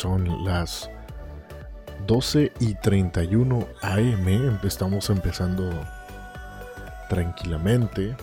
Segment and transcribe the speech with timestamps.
[0.00, 0.88] Son las
[2.06, 4.60] 12 y 31 AM.
[4.62, 5.72] Estamos empezando
[7.08, 8.16] tranquilamente.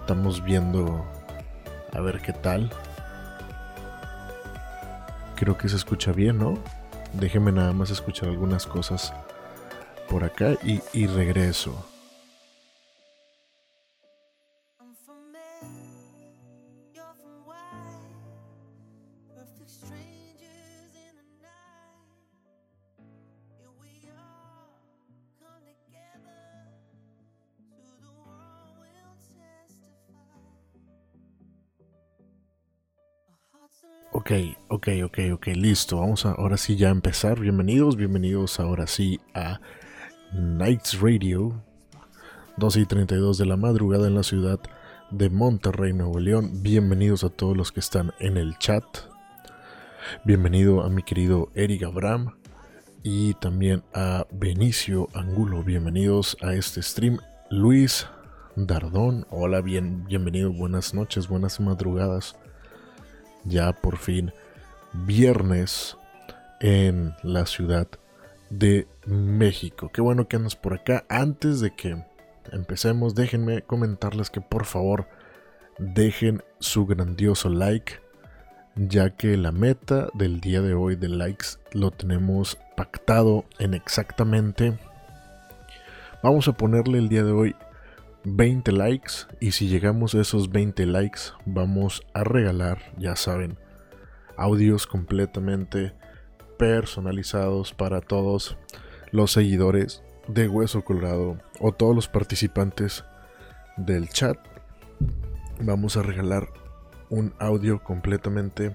[0.00, 1.06] Estamos viendo
[1.94, 2.70] a ver qué tal.
[5.36, 6.58] Creo que se escucha bien, ¿no?
[7.14, 9.14] Déjenme nada más escuchar algunas cosas
[10.06, 11.93] por acá y, y regreso.
[34.16, 34.30] Ok,
[34.68, 35.98] ok, ok, ok, listo.
[35.98, 37.40] Vamos a ahora sí ya empezar.
[37.40, 39.60] Bienvenidos, bienvenidos ahora sí a
[40.32, 41.60] Nights Radio.
[42.56, 44.60] 12 y 32 de la madrugada en la ciudad
[45.10, 46.62] de Monterrey, Nuevo León.
[46.62, 48.84] Bienvenidos a todos los que están en el chat.
[50.24, 52.36] Bienvenido a mi querido Eric Abraham
[53.02, 55.64] y también a Benicio Angulo.
[55.64, 57.18] Bienvenidos a este stream.
[57.50, 58.06] Luis
[58.54, 62.36] Dardón, hola, bien, bienvenido, buenas noches, buenas madrugadas
[63.44, 64.32] ya por fin
[64.92, 65.96] viernes
[66.60, 67.88] en la ciudad
[68.50, 69.90] de México.
[69.92, 71.04] Qué bueno que andas por acá.
[71.08, 72.04] Antes de que
[72.52, 75.08] empecemos, déjenme comentarles que por favor
[75.78, 77.94] dejen su grandioso like,
[78.76, 84.78] ya que la meta del día de hoy de likes lo tenemos pactado en exactamente.
[86.22, 87.56] Vamos a ponerle el día de hoy
[88.26, 93.58] 20 likes y si llegamos a esos 20 likes vamos a regalar, ya saben,
[94.38, 95.92] audios completamente
[96.58, 98.56] personalizados para todos
[99.10, 103.04] los seguidores de Hueso Colorado o todos los participantes
[103.76, 104.38] del chat.
[105.60, 106.48] Vamos a regalar
[107.10, 108.74] un audio completamente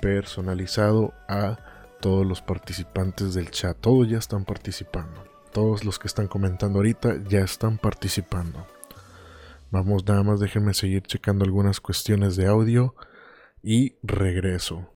[0.00, 1.58] personalizado a
[2.00, 3.76] todos los participantes del chat.
[3.80, 5.31] Todos ya están participando.
[5.52, 8.66] Todos los que están comentando ahorita ya están participando.
[9.70, 12.94] Vamos, nada más déjenme seguir checando algunas cuestiones de audio
[13.62, 14.88] y regreso.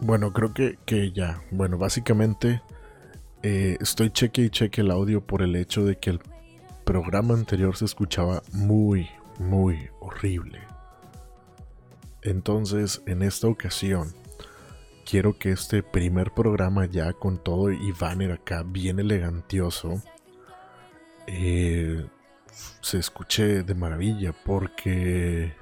[0.00, 1.42] Bueno, creo que, que ya.
[1.50, 2.62] Bueno, básicamente
[3.42, 6.20] eh, estoy cheque y cheque el audio por el hecho de que el
[6.84, 10.60] programa anterior se escuchaba muy, muy horrible.
[12.22, 14.12] Entonces, en esta ocasión,
[15.08, 20.02] quiero que este primer programa ya con todo y banner acá bien elegantioso
[21.26, 22.06] eh,
[22.80, 25.54] se escuche de maravilla porque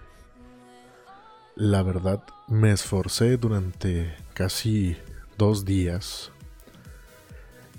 [1.56, 4.94] la verdad me esforcé durante casi
[5.38, 6.30] dos días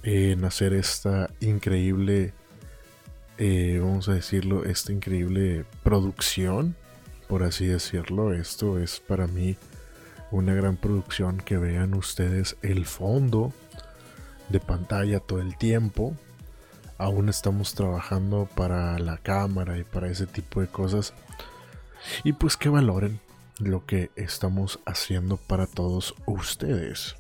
[0.02, 2.34] en hacer esta increíble,
[3.38, 6.76] eh, vamos a decirlo, esta increíble producción,
[7.28, 8.34] por así decirlo.
[8.34, 9.58] Esto es para mí
[10.32, 13.54] una gran producción que vean ustedes el fondo
[14.50, 16.16] de pantalla todo el tiempo.
[16.98, 21.14] Aún estamos trabajando para la cámara y para ese tipo de cosas.
[22.24, 23.20] Y pues que valoren
[23.60, 27.16] lo que estamos haciendo para todos ustedes.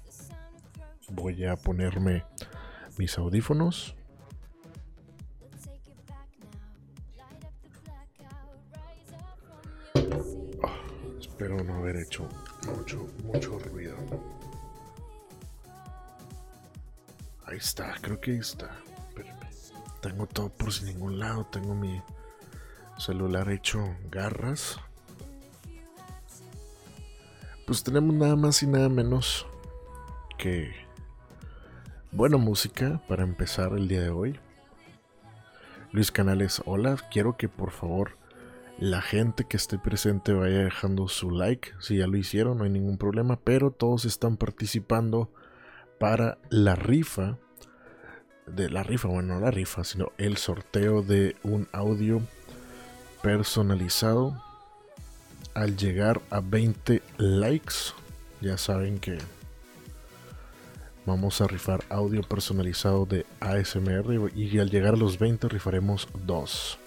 [1.10, 2.26] Voy a ponerme
[2.98, 3.96] mis audífonos.
[10.64, 10.78] Ah,
[11.20, 12.28] espero no haber hecho
[12.68, 13.96] mucho, mucho ruido.
[17.46, 18.70] Ahí está, creo que ahí está.
[20.02, 21.46] Tengo todo por sin ningún lado.
[21.46, 22.02] Tengo mi
[22.98, 24.80] celular hecho garras
[27.68, 29.46] pues tenemos nada más y nada menos
[30.38, 30.72] que
[32.14, 34.40] buena música para empezar el día de hoy.
[35.92, 38.18] Luis Canales, hola, quiero que por favor
[38.80, 42.70] la gente que esté presente vaya dejando su like, si ya lo hicieron no hay
[42.70, 45.30] ningún problema, pero todos están participando
[46.00, 47.38] para la rifa,
[48.46, 52.22] de la rifa, bueno, no la rifa, sino el sorteo de un audio
[53.22, 54.42] personalizado
[55.58, 57.92] al llegar a 20 likes,
[58.42, 59.18] ya saben que
[61.04, 66.78] vamos a rifar audio personalizado de ASMR y al llegar a los 20 rifaremos dos.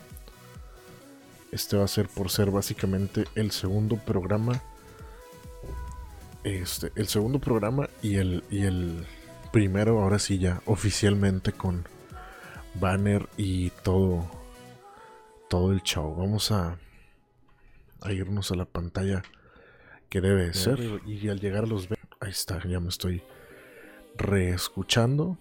[1.51, 4.63] Este va a ser por ser básicamente el segundo programa.
[6.45, 9.05] Este, el segundo programa y el, y el
[9.51, 11.89] primero, ahora sí ya, oficialmente con
[12.75, 14.31] banner y todo.
[15.49, 16.15] Todo el show.
[16.15, 16.79] Vamos a,
[18.03, 19.23] a irnos a la pantalla
[20.09, 21.01] que debe ser.
[21.07, 21.89] Y al llegar a los...
[22.21, 23.23] Ahí está, ya me estoy
[24.17, 25.39] reescuchando.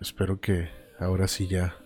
[0.00, 0.68] Espero que
[0.98, 1.76] ahora sí ya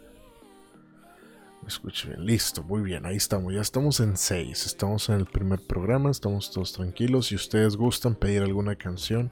[1.63, 2.25] me escuche bien.
[2.25, 3.53] Listo, muy bien, ahí estamos.
[3.55, 4.67] Ya estamos en 6.
[4.67, 7.27] Estamos en el primer programa, estamos todos tranquilos.
[7.27, 9.31] Si ustedes gustan pedir alguna canción,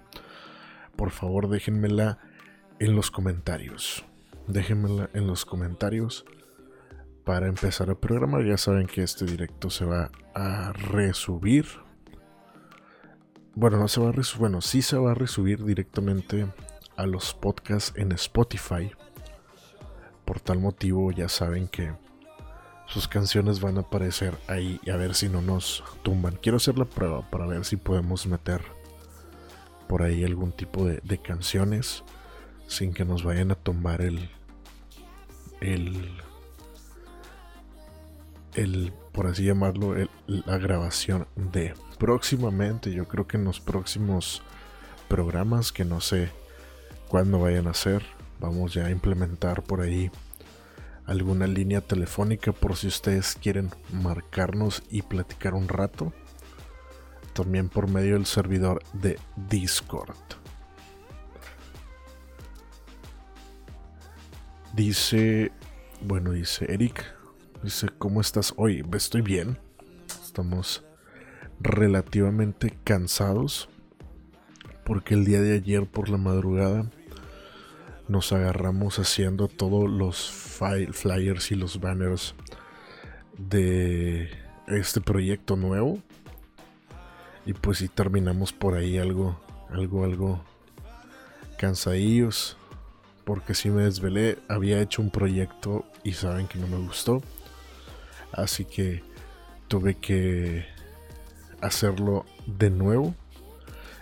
[0.97, 2.19] por favor déjenmela
[2.79, 4.05] en los comentarios.
[4.47, 6.25] Déjenmela en los comentarios
[7.25, 8.43] para empezar el programa.
[8.43, 11.67] Ya saben que este directo se va a resubir.
[13.55, 14.41] Bueno, no se va a resubir.
[14.41, 16.47] Bueno, sí se va a resubir directamente
[16.97, 18.93] a los podcasts en Spotify.
[20.25, 21.93] Por tal motivo ya saben que
[22.87, 26.37] sus canciones van a aparecer ahí y a ver si no nos tumban.
[26.37, 28.63] Quiero hacer la prueba para ver si podemos meter
[29.89, 32.05] por ahí algún tipo de, canciones
[32.67, 34.31] sin que nos vayan a tumbar el,
[35.61, 36.11] el,
[38.55, 39.95] el por así llamarlo,
[40.27, 42.93] la grabación de próximamente.
[42.93, 44.43] Yo creo que en los próximos
[45.09, 46.31] programas que no sé
[47.09, 48.05] cuando vayan a ser.
[48.41, 50.11] Vamos ya a implementar por ahí
[51.07, 56.13] alguna línea telefónica por si ustedes quieren marcarnos y platicar un rato.
[57.33, 59.19] También por medio del servidor de
[59.49, 60.17] Discord.
[64.73, 65.53] Dice,
[66.01, 67.05] bueno, dice Eric,
[67.65, 68.85] dice, ¿cómo estás hoy?
[68.93, 69.59] Estoy bien.
[70.23, 70.85] Estamos
[71.61, 73.69] relativamente cansados
[74.85, 76.85] porque el día de ayer por la madrugada
[78.07, 82.35] nos agarramos haciendo todos los flyers y los banners
[83.39, 84.31] de
[84.67, 86.01] este proyecto nuevo.
[87.47, 89.41] Y pues si terminamos por ahí algo,
[89.71, 90.45] algo, algo
[91.57, 92.59] cansadillos.
[93.25, 97.23] Porque si me desvelé, había hecho un proyecto y saben que no me gustó.
[98.37, 99.03] Así que
[99.69, 100.67] tuve que
[101.61, 103.15] hacerlo de nuevo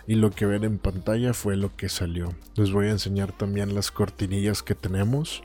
[0.05, 2.33] y lo que ven en pantalla fue lo que salió.
[2.55, 5.43] Les voy a enseñar también las cortinillas que tenemos.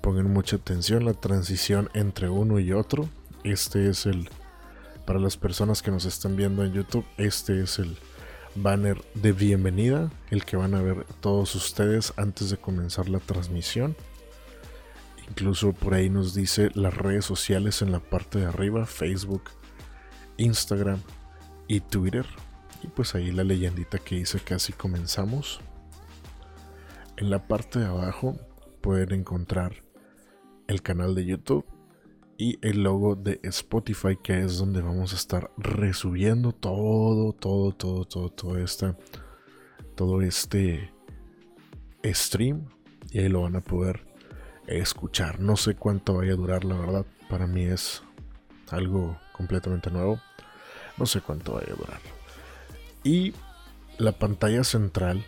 [0.00, 3.08] Pongan mucha atención la transición entre uno y otro.
[3.44, 4.28] Este es el,
[5.06, 7.96] para las personas que nos están viendo en YouTube, este es el
[8.56, 13.94] banner de bienvenida, el que van a ver todos ustedes antes de comenzar la transmisión.
[15.30, 19.44] Incluso por ahí nos dice las redes sociales en la parte de arriba, Facebook,
[20.36, 21.00] Instagram
[21.68, 22.26] y Twitter.
[22.82, 25.60] Y pues ahí la leyendita que dice que así comenzamos.
[27.16, 28.36] En la parte de abajo
[28.80, 29.84] pueden encontrar
[30.66, 31.64] el canal de YouTube
[32.36, 38.04] y el logo de Spotify que es donde vamos a estar resubiendo todo, todo, todo,
[38.04, 38.96] todo, todo este,
[39.94, 40.92] todo este
[42.04, 42.66] stream
[43.10, 44.09] y ahí lo van a poder
[44.78, 45.40] escuchar.
[45.40, 47.06] No sé cuánto vaya a durar, la verdad.
[47.28, 48.02] Para mí es
[48.70, 50.20] algo completamente nuevo.
[50.96, 52.00] No sé cuánto vaya a durar.
[53.02, 53.34] Y
[53.98, 55.24] la pantalla central,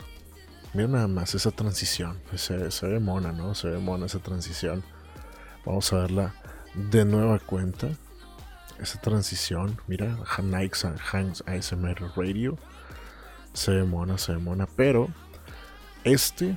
[0.75, 3.55] mira nada más esa transición, se, se ve mona, ¿no?
[3.55, 4.83] Se ve mona esa transición.
[5.65, 6.35] Vamos a verla
[6.75, 7.89] de nueva cuenta.
[8.79, 12.59] Esa transición, mira, Nikes Hanks ASMR Radio.
[13.53, 14.67] Se ve mona, se ve mona.
[14.77, 15.09] Pero
[16.05, 16.57] este,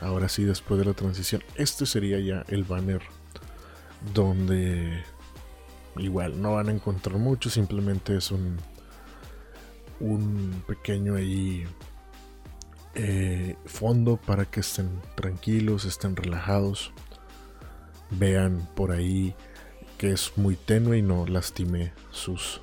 [0.00, 3.02] ahora sí, después de la transición, este sería ya el banner
[4.14, 5.04] donde
[5.96, 8.58] igual no van a encontrar mucho, simplemente es un
[10.00, 11.66] un pequeño ahí
[12.94, 16.92] eh, fondo para que estén tranquilos, estén relajados.
[18.10, 19.34] Vean por ahí
[19.98, 22.60] que es muy tenue y no lastime sus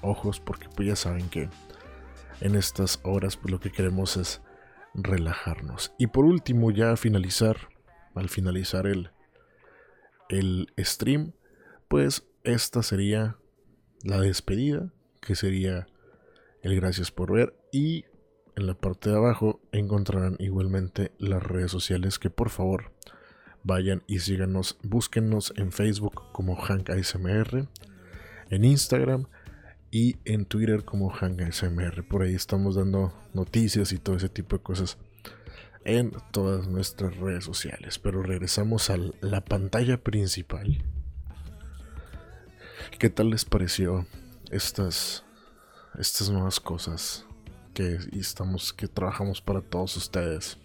[0.00, 1.48] ojos porque pues ya saben que
[2.40, 4.40] en estas horas pues lo que queremos es
[5.02, 5.92] relajarnos.
[5.98, 7.68] Y por último ya finalizar,
[8.14, 9.10] al finalizar el,
[10.28, 11.32] el stream,
[11.88, 13.36] pues esta sería
[14.02, 15.86] la despedida, que sería
[16.62, 18.04] el gracias por ver y
[18.56, 22.92] en la parte de abajo encontrarán igualmente las redes sociales que por favor
[23.62, 27.68] vayan y síganos, búsquennos en Facebook como Hank ASMR,
[28.50, 29.26] en Instagram
[29.90, 32.06] y en Twitter como Hank ASMR.
[32.06, 34.98] Por ahí estamos dando noticias y todo ese tipo de cosas
[35.84, 37.98] en todas nuestras redes sociales.
[37.98, 40.84] Pero regresamos a la pantalla principal.
[42.98, 44.06] ¿Qué tal les pareció
[44.50, 45.24] estas
[45.98, 47.26] estas nuevas cosas
[47.74, 50.58] que estamos que trabajamos para todos ustedes.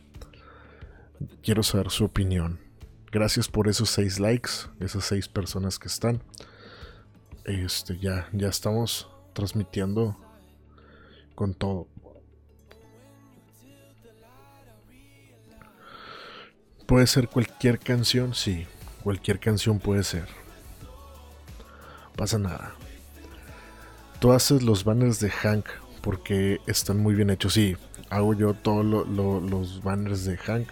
[1.42, 2.60] Quiero saber su opinión.
[3.12, 4.50] gracias por esos seis likes,
[4.80, 6.24] esas seis personas que están.
[7.46, 10.18] Este, ya, ya estamos transmitiendo
[11.36, 11.88] con todo.
[16.86, 18.68] Puede ser cualquier canción, sí,
[19.04, 20.28] cualquier canción puede ser.
[22.16, 22.76] Pasa nada.
[24.20, 25.66] Tú haces los banners de Hank
[26.02, 27.54] porque están muy bien hechos.
[27.54, 27.76] Sí,
[28.10, 30.68] hago yo todos los banners de Hank.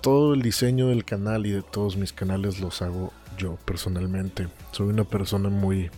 [0.00, 4.48] Todo el diseño del canal y de todos mis canales los hago yo personalmente.
[4.72, 5.90] Soy una persona muy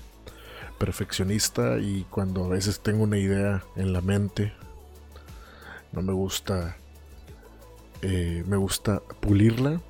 [0.80, 4.54] perfeccionista y cuando a veces tengo una idea en la mente,
[5.92, 6.78] no me gusta,
[8.00, 9.82] eh, me gusta pulirla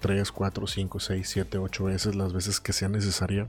[0.00, 3.48] 3, 4, 5, 6, 7, 8 veces, las veces que sea necesaria,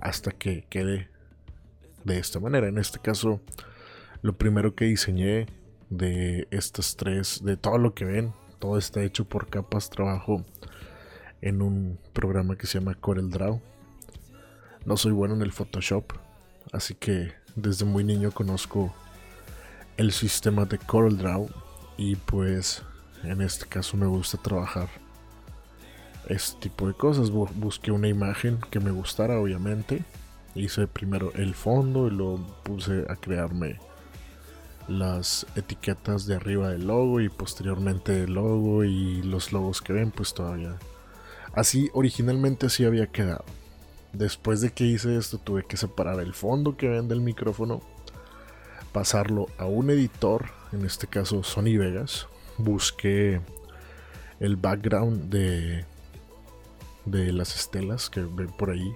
[0.00, 1.08] hasta que quede
[2.04, 2.68] de esta manera.
[2.68, 3.40] En este caso,
[4.22, 5.46] lo primero que diseñé
[5.90, 10.44] de estas tres, de todo lo que ven, todo está hecho por capas, trabajo
[11.42, 13.60] en un programa que se llama CorelDRAW.
[14.86, 16.12] No soy bueno en el Photoshop,
[16.72, 18.94] así que desde muy niño conozco
[19.96, 21.48] el sistema de CorelDRAW
[21.96, 22.84] y pues
[23.24, 24.88] en este caso me gusta trabajar
[26.28, 27.30] este tipo de cosas.
[27.30, 30.04] Busqué una imagen que me gustara, obviamente.
[30.54, 33.80] Hice primero el fondo y luego puse a crearme
[34.86, 40.12] las etiquetas de arriba del logo y posteriormente el logo y los logos que ven
[40.12, 40.76] pues todavía
[41.54, 43.44] así originalmente así había quedado
[44.18, 47.80] después de que hice esto tuve que separar el fondo que ven del micrófono
[48.92, 53.40] pasarlo a un editor en este caso Sony Vegas busqué
[54.40, 55.84] el background de
[57.04, 58.94] de las estelas que ven por ahí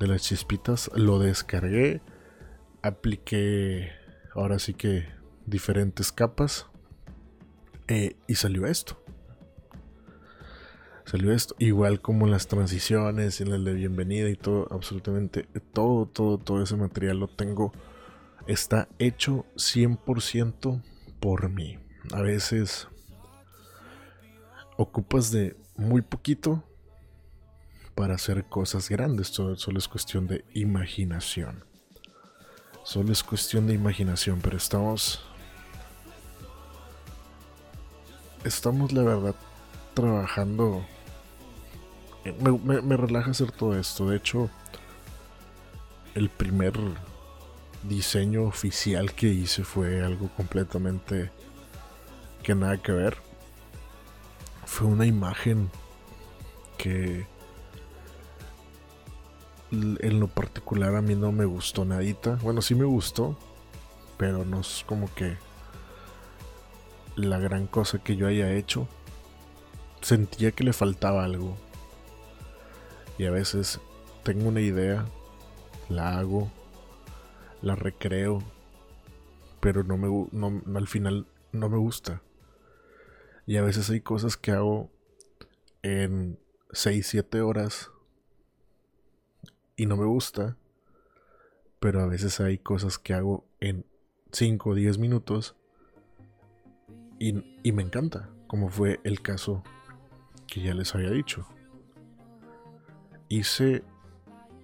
[0.00, 2.00] de las chispitas lo descargué
[2.82, 3.92] apliqué
[4.34, 5.06] ahora sí que
[5.46, 6.66] diferentes capas.
[7.88, 9.01] Eh, y salió esto.
[11.04, 11.54] Salió esto.
[11.58, 16.76] Igual como las transiciones y el de bienvenida y todo, absolutamente todo, todo, todo ese
[16.76, 17.72] material lo tengo.
[18.46, 20.82] Está hecho 100%
[21.20, 21.78] por mí.
[22.12, 22.88] A veces
[24.76, 26.64] ocupas de muy poquito
[27.94, 29.32] para hacer cosas grandes.
[29.32, 31.64] Todo solo es cuestión de imaginación.
[32.84, 35.24] Solo es cuestión de imaginación, pero estamos...
[38.44, 39.36] Estamos, la verdad,
[39.94, 40.84] trabajando...
[42.24, 44.08] Me, relaja hacer todo esto.
[44.08, 44.48] De hecho,
[46.14, 46.74] el primer
[47.82, 51.32] diseño oficial que hice fue algo completamente
[52.42, 53.16] que nada que ver.
[54.66, 55.68] Fue una imagen
[56.78, 57.26] que
[59.72, 62.36] en lo particular a mí no me gustó nadita.
[62.42, 63.36] Bueno, sí me gustó,
[64.16, 65.36] pero no es como que
[67.16, 68.86] la gran cosa que yo haya hecho.
[70.02, 71.56] Sentía que le faltaba algo.
[73.18, 73.80] Y a veces
[74.22, 75.04] tengo una idea,
[75.88, 76.50] la hago,
[77.62, 78.42] la recreo,
[79.60, 82.20] pero no me no, al final no me gusta.
[83.46, 84.90] Y a veces hay cosas que hago
[85.82, 86.38] en
[86.72, 87.90] 6, 7 horas
[89.76, 90.56] y no me gusta,
[91.80, 93.84] pero a veces hay cosas que hago en
[94.32, 95.56] 5 o 10 minutos
[97.18, 99.62] y, y me encanta, como fue el caso
[100.52, 101.46] que ya les había dicho.
[103.30, 103.82] Hice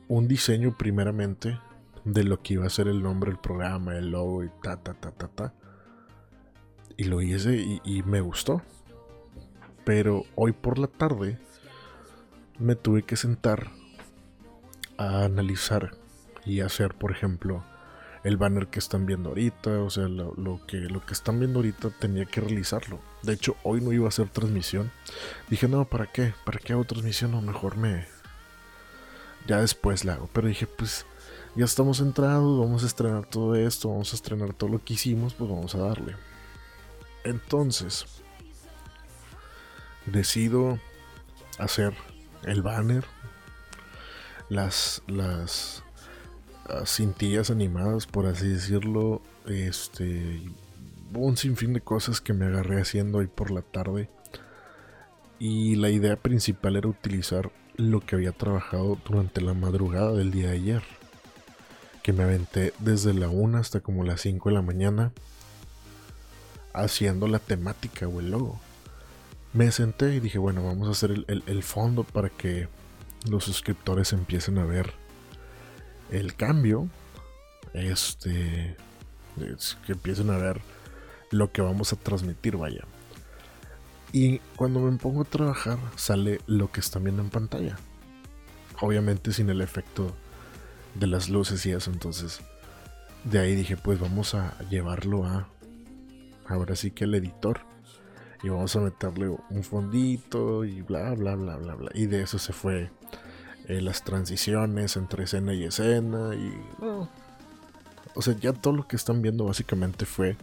[0.06, 1.58] un diseño primeramente
[2.04, 4.92] de lo que iba a ser el nombre del programa, el logo y ta ta
[4.92, 5.54] ta ta ta.
[6.98, 8.60] Y lo hice y, y, me gustó.
[9.86, 11.38] Pero hoy por la tarde
[12.58, 13.70] me tuve que sentar
[14.98, 15.92] a analizar
[16.44, 17.64] y hacer, por ejemplo,
[18.28, 21.88] el banner que están viendo ahorita, o sea, lo, que, lo que están viendo ahorita
[21.98, 23.00] tenía que realizarlo.
[23.22, 24.92] De hecho, hoy no iba a hacer transmisión.
[25.48, 26.34] Dije, no, ¿para qué?
[26.44, 27.32] ¿Para qué hago transmisión?
[27.34, 28.06] O mejor me...
[29.46, 30.28] Ya después la hago.
[30.34, 31.06] Pero dije, pues
[31.56, 35.32] ya estamos entrados, vamos a estrenar todo esto, vamos a estrenar todo lo que hicimos,
[35.32, 36.14] pues vamos a darle.
[37.24, 38.04] Entonces,
[40.04, 40.78] decido
[41.58, 41.94] hacer
[42.44, 43.06] el banner
[44.50, 45.82] las, las
[46.86, 49.22] cintillas animadas, por así decirlo.
[49.46, 50.42] Este,
[51.14, 54.08] un sinfín de cosas que me agarré haciendo hoy por la tarde.
[55.38, 60.48] Y la idea principal era utilizar lo que había trabajado durante la madrugada del día
[60.48, 60.82] de ayer.
[62.02, 65.12] Que me aventé desde la 1 hasta como las 5 de la mañana
[66.72, 68.60] haciendo la temática o el logo.
[69.52, 72.68] Me senté y dije, bueno, vamos a hacer el fondo para que
[73.28, 74.92] los suscriptores empiecen a ver
[76.10, 76.88] el cambio.
[77.74, 78.76] Este.
[79.86, 80.60] que empiecen a ver
[81.30, 82.84] lo que vamos a transmitir, vaya.
[84.12, 87.76] Y cuando me pongo a trabajar sale lo que están viendo en pantalla.
[88.80, 90.14] Obviamente sin el efecto
[90.94, 91.90] de las luces y eso.
[91.90, 92.40] Entonces
[93.24, 95.48] de ahí dije pues vamos a llevarlo a...
[96.46, 97.60] Ahora sí que el editor.
[98.42, 101.90] Y vamos a meterle un fondito y bla bla bla bla bla.
[101.92, 102.90] Y de eso se fue
[103.68, 106.34] eh, las transiciones entre escena y escena.
[106.34, 106.58] Y
[108.14, 110.36] o sea, ya todo lo que están viendo básicamente fue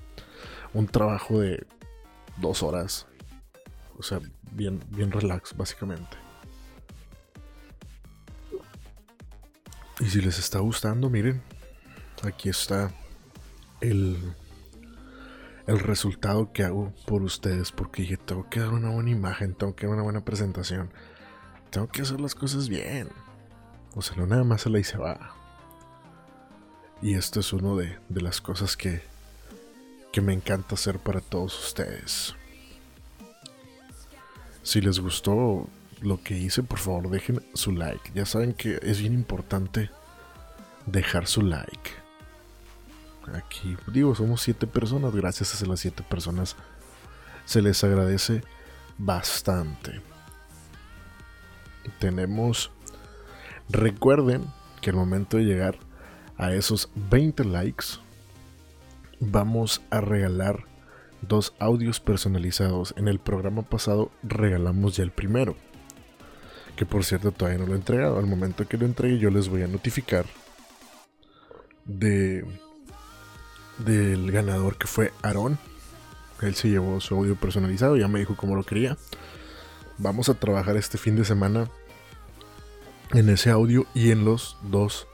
[0.74, 1.66] un trabajo de
[2.38, 3.08] dos horas.
[3.98, 4.20] O sea,
[4.52, 6.18] bien, bien relax, básicamente.
[10.00, 11.42] Y si les está gustando, miren,
[12.24, 12.94] aquí está
[13.82, 14.36] el,
[15.66, 17.72] el resultado que hago por ustedes.
[17.72, 20.92] Porque tengo que dar una buena imagen, tengo que dar una buena presentación.
[21.70, 23.10] Tengo que hacer las cosas bien.
[23.96, 25.36] O sea, no nada más se la hice va.
[27.02, 29.02] Y esto es una de, las cosas que,
[30.12, 32.36] que me encanta hacer para todos ustedes.
[34.64, 35.68] Si les gustó
[36.02, 38.12] lo que hice, por favor dejen su like.
[38.14, 39.90] Ya saben que es bien importante
[40.86, 41.92] dejar su like.
[43.34, 45.14] Aquí, digo, somos siete personas.
[45.16, 46.56] Gracias a las siete personas
[47.46, 48.44] se les agradece
[48.98, 50.02] bastante.
[52.00, 52.72] Tenemos.
[53.70, 54.46] Recuerden
[54.82, 55.78] que el momento de llegar
[56.38, 57.86] a esos 20 likes,
[59.20, 60.66] vamos a regalar
[61.22, 62.94] dos audios personalizados.
[62.98, 65.56] En el programa pasado regalamos ya el primero.
[66.76, 68.20] Que por cierto todavía no lo he entregado.
[68.20, 70.26] Al momento que lo entregue yo les voy a notificar
[71.86, 72.46] de
[73.80, 75.58] del ganador que fue Aaron.
[76.42, 78.98] Él se llevó su audio personalizado, ya me dijo cómo lo quería.
[79.98, 81.70] Vamos a trabajar este fin de semana
[83.12, 85.08] en ese audio y en los dos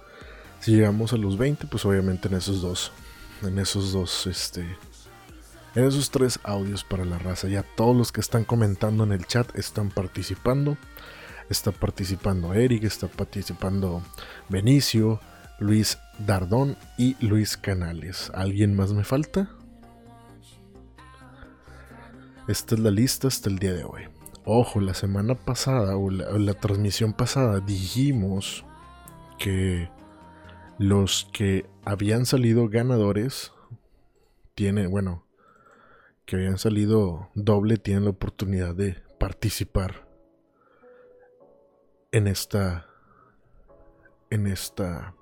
[0.62, 2.91] si llegamos a los 20, pues obviamente en esos dos,
[3.41, 4.62] en esos dos, este,
[5.73, 7.47] en esos tres audios para la raza.
[7.47, 10.77] Ya todos los que están comentando en el chat están participando.
[11.49, 14.03] Está participando Eric, está participando
[14.49, 15.19] Benicio,
[15.60, 18.32] Luis Dardón y Luis Canales.
[18.36, 19.49] ¿Alguien más me falta?
[22.47, 24.03] Esta es la lista hasta el día de hoy.
[24.43, 28.65] Ojo, la semana pasada o la transmisión pasada dijimos
[29.38, 29.89] que
[30.80, 33.54] los que habían salido ganadores
[34.56, 35.25] tienen, bueno,
[36.25, 40.08] que habían salido doble tienen la oportunidad de participar
[42.12, 42.88] en esta
[44.30, 45.13] en esta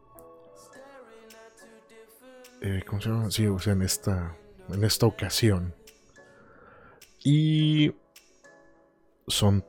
[2.61, 3.31] eh, ¿cómo se llama?
[3.31, 4.37] Sí, o sea, en esta
[4.69, 5.75] en esta ocasión
[7.23, 7.93] y
[9.29, 9.65] son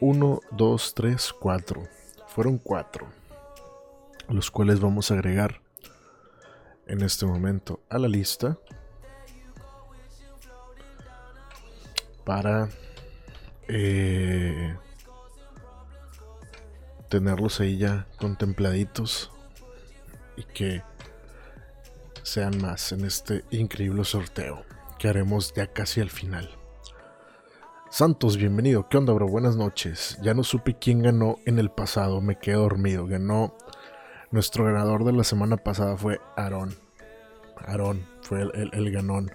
[0.00, 1.82] uno, dos, tres, cuatro
[2.26, 3.08] fueron cuatro
[4.28, 5.62] los cuales vamos a agregar
[6.86, 8.58] en este momento a la lista
[12.24, 12.68] para
[13.68, 14.76] eh,
[17.08, 19.32] tenerlos ahí ya contempladitos
[20.36, 20.82] y que
[22.22, 24.62] sean más en este increíble sorteo
[24.98, 26.57] que haremos ya casi al final.
[27.90, 28.86] Santos, bienvenido.
[28.90, 29.26] ¿Qué onda, bro?
[29.26, 30.18] Buenas noches.
[30.20, 32.20] Ya no supe quién ganó en el pasado.
[32.20, 33.06] Me quedé dormido.
[33.06, 33.56] Ganó
[34.30, 36.76] nuestro ganador de la semana pasada fue Aaron.
[37.56, 39.30] Aaron fue el, ganón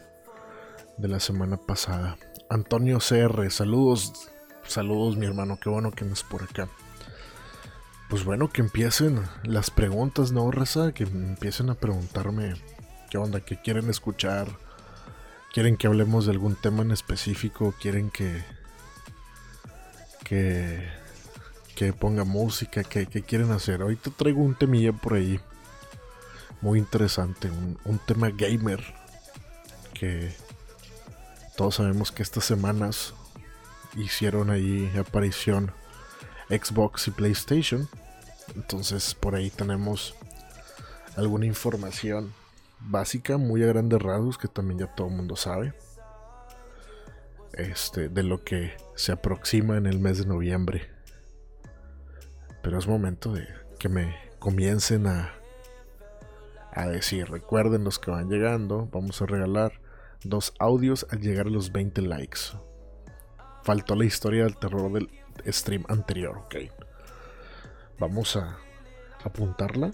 [1.00, 2.16] de la semana pasada.
[2.48, 4.30] Antonio CR, saludos,
[4.68, 6.70] saludos mi hermano, qué bueno que andes por acá.
[8.08, 10.92] Pues bueno, que empiecen las preguntas, ¿no, Raza?
[10.92, 12.54] Que empiecen a preguntarme
[13.10, 14.48] qué onda, qué quieren escuchar.
[15.54, 17.74] ¿Quieren que hablemos de algún tema en específico?
[17.80, 18.44] ¿Quieren que...
[20.26, 21.04] que
[21.76, 23.82] que ponga música, que, quieren hacer.
[23.82, 25.40] Ahorita traigo un temilla por ahí
[26.62, 28.82] muy interesante, un, tema gamer
[29.94, 30.34] que
[31.58, 33.14] todos sabemos que estas semanas
[33.96, 35.72] hicieron ahí aparición
[36.50, 37.90] Xbox y PlayStation.
[38.56, 40.16] Entonces por ahí tenemos
[41.16, 42.34] alguna información
[42.86, 45.74] básica, muy a grandes rasgos, que también ya todo el mundo sabe.
[47.54, 50.90] Este, de lo que se aproxima en el mes de noviembre.
[52.62, 55.34] Pero es momento de que me comiencen a,
[56.72, 59.74] a decir, recuerden los que van llegando, vamos a regalar
[60.24, 62.40] dos audios al llegar a los 20 likes.
[63.64, 65.10] Faltó la historia del terror del
[65.48, 66.56] stream anterior, ok.
[68.00, 68.58] Vamos a
[69.24, 69.92] apuntarla.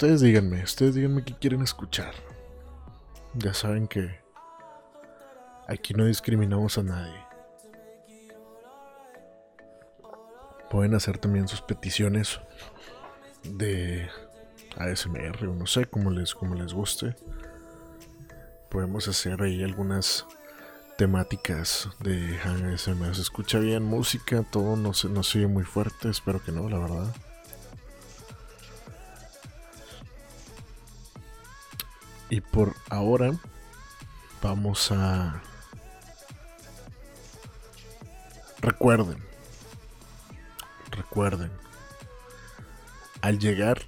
[0.00, 2.14] Ustedes díganme, ustedes díganme qué quieren escuchar.
[3.34, 4.18] Ya saben que
[5.68, 7.22] Aquí no discriminamos a nadie.
[10.70, 12.40] Pueden hacer también sus peticiones
[13.44, 14.08] de
[14.78, 17.14] ASMR o no sé cómo les, cómo les guste.
[18.70, 20.24] Podemos hacer ahí algunas
[20.96, 23.14] temáticas de ASMR.
[23.14, 26.78] Se escucha bien música, todo no se, no oye muy fuerte, espero que no, la
[26.78, 27.14] verdad.
[32.30, 33.32] Y por ahora
[34.40, 35.42] vamos a...
[38.60, 39.18] Recuerden,
[40.90, 41.50] recuerden,
[43.22, 43.82] al llegar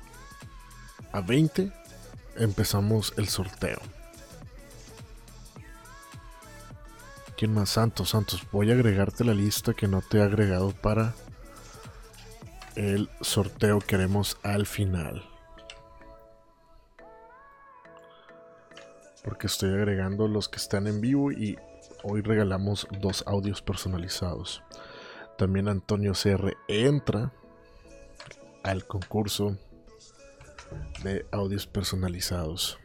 [1.12, 1.70] a 20
[2.36, 3.80] empezamos el sorteo.
[7.36, 7.70] ¿Quién más?
[7.70, 11.14] Santos, Santos, voy a agregarte la lista que no te he agregado para
[12.76, 15.31] el sorteo que haremos al final.
[19.24, 21.58] Porque estoy agregando los que están en vivo y
[22.02, 24.62] hoy regalamos dos audios personalizados.
[25.38, 27.32] También Antonio CR entra
[28.62, 29.56] al concurso
[31.02, 32.78] de audios personalizados.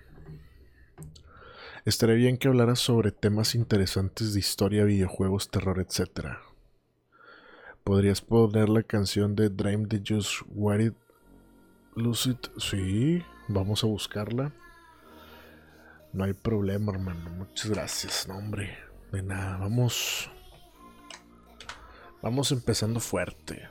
[1.86, 6.38] Estaría bien que hablaras sobre temas interesantes de historia, videojuegos, terror, etc.
[7.84, 10.96] ¿Podrías poner la canción de Dream de Just What It
[11.96, 12.38] Lucid?
[12.58, 14.52] Sí, vamos a buscarla.
[16.14, 17.30] No hay problema, hermano.
[17.32, 18.28] Muchas gracias.
[18.28, 18.78] No, hombre.
[19.12, 19.58] De nada.
[19.58, 20.30] Vamos.
[22.22, 23.70] Vamos empezando fuerte.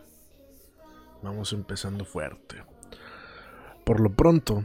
[1.22, 2.62] Vamos empezando fuerte.
[3.85, 4.64] Por lo pronto,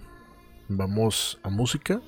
[0.68, 2.02] vamos a música.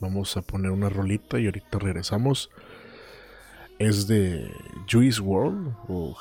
[0.00, 2.50] Vamos a poner una rolita y ahorita regresamos.
[3.78, 4.50] Es de
[4.90, 5.74] Juice World.
[5.88, 6.16] O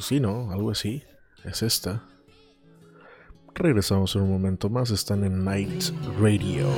[0.00, 0.50] sí, ¿no?
[0.52, 1.04] Algo así.
[1.44, 2.04] Es esta.
[3.54, 4.90] Regresamos en un momento más.
[4.90, 6.68] Están en Night Radio.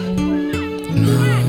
[0.00, 1.43] No.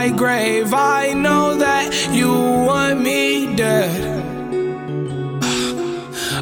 [0.00, 0.72] My grave.
[0.72, 2.32] I know that you
[2.68, 4.00] want me dead.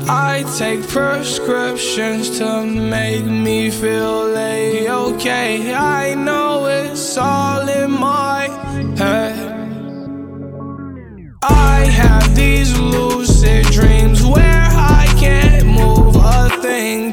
[0.09, 5.75] I take prescriptions to make me feel a okay.
[5.75, 8.43] I know it's all in my
[8.97, 9.37] head.
[11.43, 14.69] I have these lucid dreams where
[15.01, 17.13] I can't move a thing,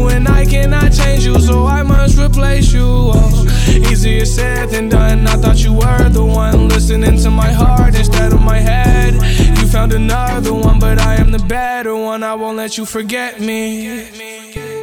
[0.09, 2.87] and I cannot change you, so I must replace you.
[2.87, 3.47] Oh,
[3.91, 5.27] easier said than done.
[5.27, 9.15] I thought you were the one listening to my heart instead of my head.
[9.59, 12.23] You found another one, but I am the better one.
[12.23, 14.07] I won't let you forget me.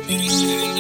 [0.10, 0.74] Easier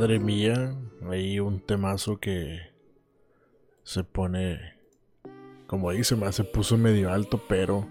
[0.00, 0.74] Madre mía,
[1.10, 2.58] hay un temazo que
[3.82, 4.58] se pone,
[5.66, 7.86] como dice, más se puso medio alto, pero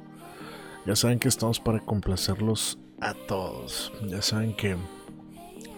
[0.87, 3.93] ya saben que estamos para complacerlos a todos.
[4.07, 4.75] Ya saben que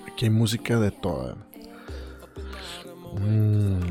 [0.07, 1.35] aquí hay música de toda.
[3.19, 3.81] Mm,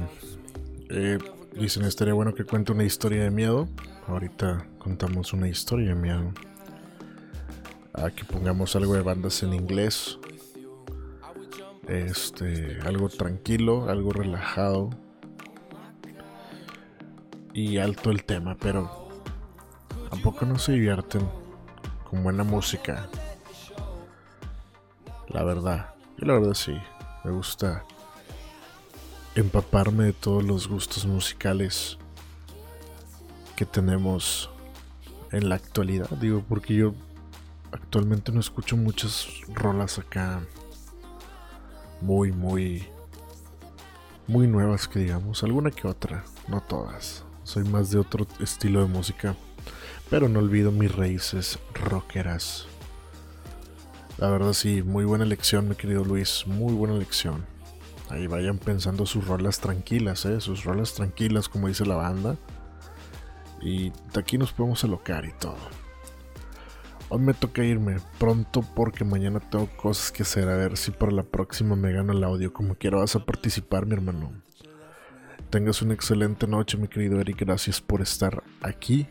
[0.89, 1.19] eh,
[1.59, 3.69] dicen, estaría bueno que cuente una historia de miedo.
[4.07, 6.33] Ahorita contamos una historia de miedo.
[7.93, 10.19] A que pongamos algo de bandas en inglés.
[11.91, 14.91] Este, algo tranquilo, algo relajado.
[17.53, 19.09] Y alto el tema, pero
[20.09, 21.29] tampoco no se divierten
[22.09, 23.09] con buena música.
[25.27, 26.77] La verdad, yo la verdad sí,
[27.25, 27.85] me gusta
[29.35, 31.99] empaparme de todos los gustos musicales
[33.57, 34.49] que tenemos
[35.33, 36.09] en la actualidad.
[36.21, 36.95] Digo, porque yo
[37.73, 40.41] actualmente no escucho muchas rolas acá
[42.01, 42.87] muy, muy,
[44.27, 45.43] muy nuevas que digamos.
[45.43, 47.25] Alguna que otra, no todas.
[47.45, 49.35] Soy más de otro estilo de música.
[50.09, 52.67] Pero no olvido mis raíces rockeras.
[54.19, 56.45] La verdad sí, muy buena elección, mi querido Luis.
[56.47, 57.47] Muy buena elección.
[58.09, 60.41] Ahí vayan pensando sus rolas tranquilas, ¿eh?
[60.41, 62.37] Sus rolas tranquilas, como dice la banda.
[63.63, 65.80] Y de aquí nos podemos alocar y todo.
[67.13, 70.49] Hoy me toca irme pronto porque mañana tengo cosas que hacer.
[70.49, 72.53] A ver si para la próxima me gano el audio.
[72.53, 74.33] Como quiera vas a participar, mi hermano.
[75.51, 77.41] Tengas una excelente noche, mi querido Eric.
[77.41, 79.09] Gracias por estar aquí.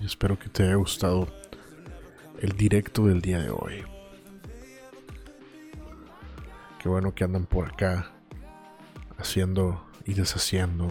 [0.00, 1.28] Y espero que te haya gustado
[2.40, 3.84] el directo del día de hoy.
[6.82, 8.10] Qué bueno que andan por acá
[9.18, 10.88] haciendo y deshaciendo.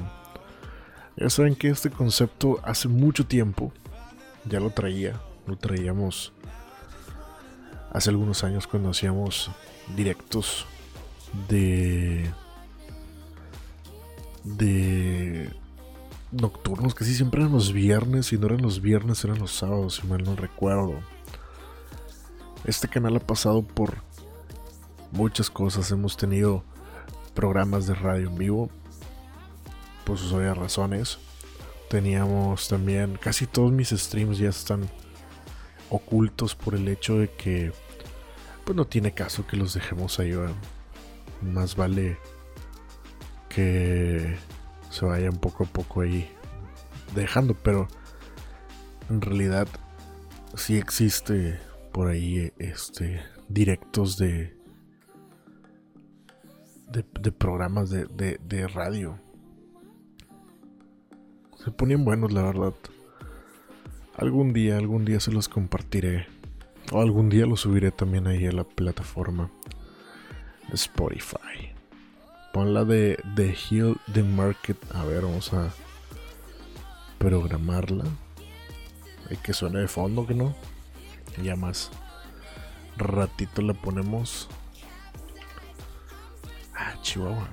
[1.17, 3.73] Ya saben que este concepto hace mucho tiempo
[4.45, 6.33] ya lo traía, lo traíamos
[7.91, 9.51] hace algunos años cuando hacíamos
[9.95, 10.65] directos
[11.49, 12.31] de
[14.43, 15.49] de
[16.31, 19.95] nocturnos, que sí siempre eran los viernes y no eran los viernes, eran los sábados,
[19.95, 20.95] si mal no recuerdo.
[22.63, 23.97] Este canal ha pasado por
[25.11, 26.63] muchas cosas, hemos tenido
[27.33, 28.69] programas de radio en vivo,
[30.05, 31.17] por sus obvias razones.
[31.89, 34.89] Teníamos también, casi todos mis streams ya están
[35.91, 37.71] ocultos por el hecho de que,
[38.63, 40.33] pues no tiene caso que los dejemos ahí.
[41.41, 42.17] Más vale
[43.49, 44.37] que
[44.89, 46.31] se vayan poco a poco ahí
[47.13, 47.87] dejando, pero
[49.09, 49.67] en realidad
[50.55, 51.59] sí existe
[51.91, 54.57] por ahí este directos de
[56.91, 59.19] de, de programas de, de, de radio.
[61.63, 62.73] Se ponían buenos, la verdad.
[64.21, 66.27] Algún día, algún día se los compartiré.
[66.91, 69.49] O algún día los subiré también ahí a la plataforma
[70.71, 71.73] Spotify.
[72.53, 74.77] Ponla de The Hill the Market.
[74.93, 75.73] A ver, vamos a
[77.17, 78.03] programarla.
[79.27, 80.55] Hay que suene de fondo, que no.
[81.41, 81.89] Ya más
[82.97, 84.49] ratito la ponemos.
[86.75, 87.49] Ah, Chihuahua.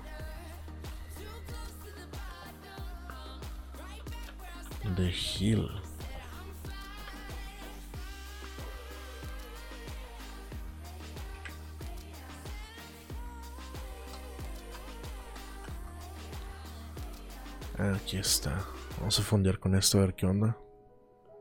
[4.96, 5.87] The Hill.
[17.78, 18.64] Aquí está.
[18.98, 20.58] Vamos a fondear con esto a ver qué onda.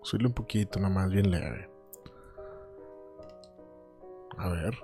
[0.04, 1.67] Subirle un poquito, nada más, bien leve.
[4.38, 4.78] A ver.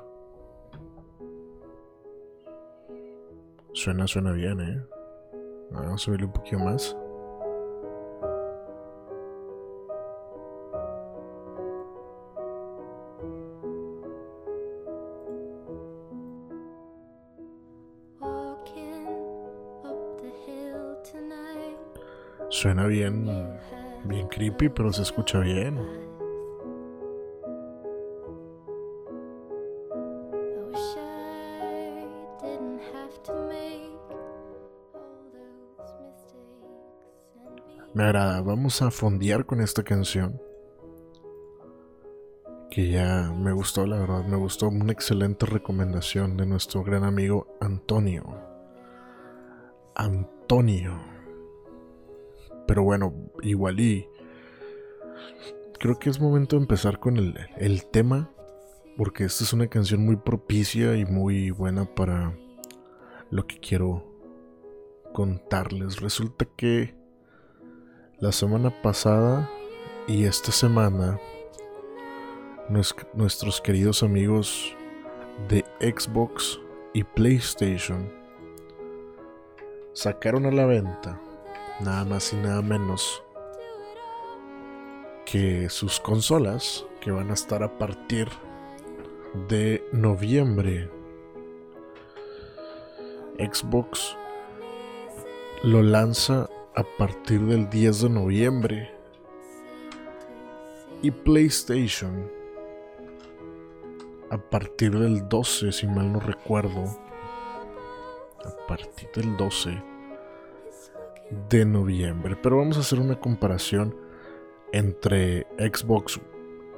[3.74, 4.84] Suena, suena bien, eh.
[5.70, 6.98] Vamos a subirle un poquito más.
[22.64, 23.26] Suena bien,
[24.06, 25.78] bien creepy, pero se escucha bien.
[37.94, 38.42] Me agrada.
[38.42, 40.42] Vamos a fondear con esta canción.
[42.72, 44.24] Que ya me gustó, la verdad.
[44.24, 48.24] Me gustó una excelente recomendación de nuestro gran amigo Antonio.
[49.96, 51.13] Antonio.
[52.68, 54.08] Pero bueno, igual y...
[55.80, 58.32] Creo que es momento de empezar con el, el tema.
[58.98, 62.38] Porque esta es una canción muy propicia y muy buena para
[63.32, 64.06] lo que quiero
[65.14, 66.00] contarles.
[66.00, 66.94] Resulta que
[68.20, 69.50] la semana pasada
[70.08, 71.20] y esta semana
[73.14, 74.76] nuestros queridos amigos
[75.50, 76.60] de Xbox
[76.94, 78.12] y PlayStation
[79.94, 81.20] sacaron a la venta
[81.80, 83.24] nada más y nada menos
[85.26, 88.28] que sus consolas que van a estar a partir
[89.48, 90.90] de noviembre.
[93.40, 94.16] Xbox
[95.64, 98.92] lo lanza a partir del 10 de noviembre
[101.02, 102.32] y PlayStation
[104.30, 106.86] a partir del 12, si mal no recuerdo.
[108.46, 109.93] A partir del 12
[111.50, 112.38] de noviembre.
[112.42, 113.96] Pero vamos a hacer una comparación
[114.72, 116.20] entre Xbox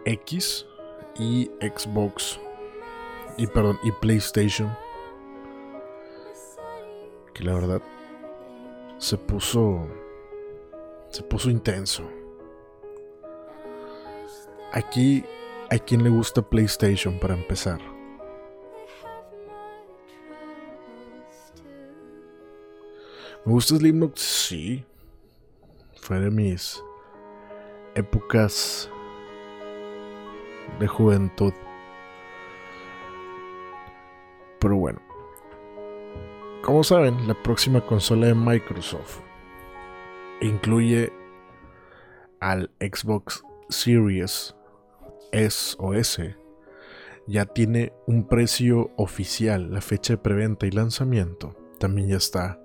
[0.05, 0.65] X
[1.17, 2.39] y Xbox
[3.37, 4.75] y perdón y PlayStation
[7.33, 7.81] que la verdad
[8.97, 9.87] se puso
[11.09, 12.03] se puso intenso
[14.71, 15.23] aquí
[15.69, 17.94] a quien le gusta PlayStation para empezar
[23.45, 24.83] me gusta Slipknot sí
[26.01, 26.83] fue de mis
[27.95, 28.89] épocas
[30.79, 31.53] de juventud.
[34.59, 34.99] Pero bueno,
[36.63, 39.19] como saben, la próxima consola de Microsoft
[40.41, 41.13] incluye
[42.39, 44.55] al Xbox Series
[45.31, 46.35] S o S.
[47.27, 52.59] Ya tiene un precio oficial, la fecha de preventa y lanzamiento también ya está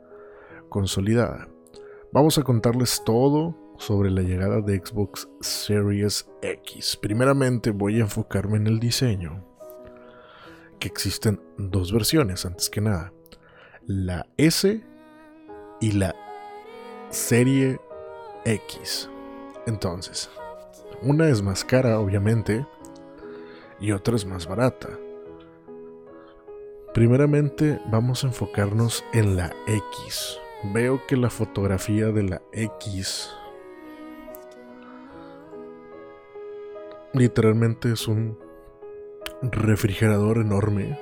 [0.71, 1.49] consolidada.
[2.13, 6.99] Vamos a contarles todo sobre la llegada de Xbox Series X.
[7.01, 9.45] Primeramente voy a enfocarme en el diseño,
[10.79, 13.13] que existen dos versiones antes que nada,
[13.87, 14.83] la S
[15.81, 16.15] y la
[17.11, 17.81] serie
[18.45, 19.11] X.
[19.67, 20.31] Entonces,
[21.03, 22.67] una es más cara, obviamente,
[23.81, 24.89] y otra es más barata.
[26.93, 30.39] Primeramente vamos a enfocarnos en la X.
[30.63, 33.31] Veo que la fotografía de la X
[37.13, 38.39] Literalmente es un
[39.43, 40.97] refrigerador enorme.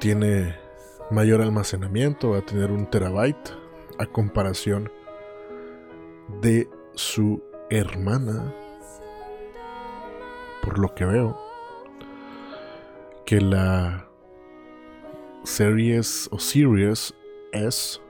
[0.00, 0.54] Tiene
[1.10, 3.54] mayor almacenamiento, va a tener un terabyte
[3.98, 4.92] a comparación
[6.42, 8.54] de su hermana.
[10.62, 11.40] Por lo que veo,
[13.24, 14.09] que la
[15.44, 17.14] Series o Series
[17.52, 18.00] S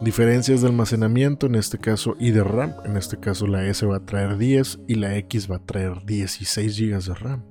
[0.00, 2.74] Diferencias de almacenamiento, en este caso, y de RAM.
[2.84, 6.04] En este caso la S va a traer 10 y la X va a traer
[6.04, 7.44] 16 GB de RAM.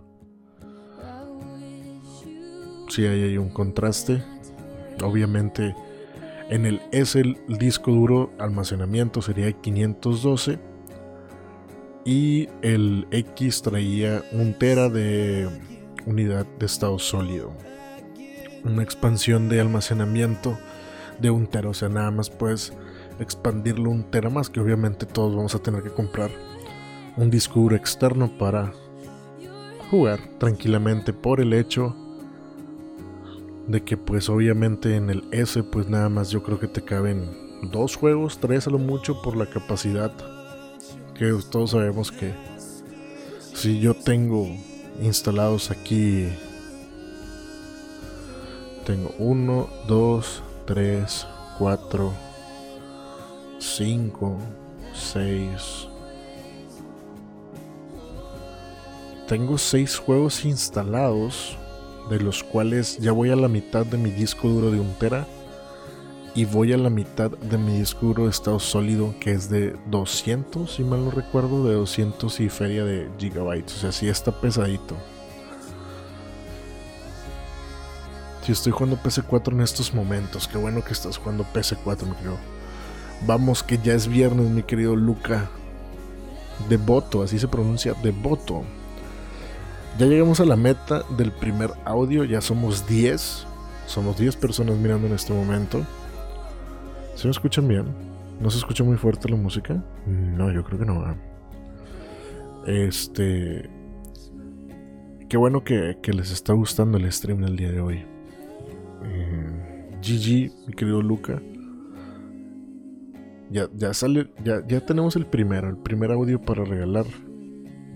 [2.89, 4.23] Sí, ahí hay un contraste.
[5.03, 5.75] Obviamente
[6.49, 10.59] en el S el disco duro almacenamiento sería 512
[12.05, 15.49] y el X traía un tera de
[16.07, 17.51] unidad de estado sólido.
[18.63, 20.57] Una expansión de almacenamiento
[21.19, 22.73] de un tera, o sea, nada más puedes
[23.19, 26.31] expandirlo un tera más, que obviamente todos vamos a tener que comprar
[27.17, 28.71] un disco duro externo para
[29.91, 31.95] jugar tranquilamente por el hecho
[33.67, 37.59] de que pues obviamente en el S pues nada más yo creo que te caben
[37.71, 40.11] dos juegos, tres a lo mucho por la capacidad
[41.15, 42.33] que todos sabemos que
[43.53, 44.47] si yo tengo
[45.01, 46.27] instalados aquí.
[48.85, 51.27] Tengo 1, 2, 3,
[51.57, 52.13] 4,
[53.59, 54.37] 5,
[54.93, 55.87] 6
[59.27, 61.57] tengo 6 juegos instalados
[62.09, 65.27] de los cuales ya voy a la mitad de mi disco duro de un tera
[66.37, 70.71] y voy a la mitad de mi disco de estado sólido que es de 200,
[70.71, 74.95] si mal no recuerdo, de 200 y feria de gigabytes, o sea, sí está pesadito.
[78.43, 82.37] Si estoy jugando PC4 en estos momentos, qué bueno que estás jugando PC4, mi querido.
[83.25, 85.49] Vamos, que ya es viernes, mi querido Luca.
[86.69, 88.61] Devoto, así se pronuncia, Devoto.
[89.97, 93.47] Ya llegamos a la meta del primer audio, ya somos 10.
[93.87, 95.83] Somos 10 personas mirando en este momento.
[97.17, 97.85] ¿Se me escuchan bien?
[98.39, 99.83] ¿No se escucha muy fuerte la música?
[100.05, 101.15] No, yo creo que no.
[102.67, 103.67] Este.
[105.27, 108.05] Qué bueno que, les está gustando el stream del día de hoy.
[109.03, 111.41] Eh, GG, mi querido Luca.
[113.49, 117.05] Ya, ya sale, ya, ya tenemos el primero, el primer audio para regalar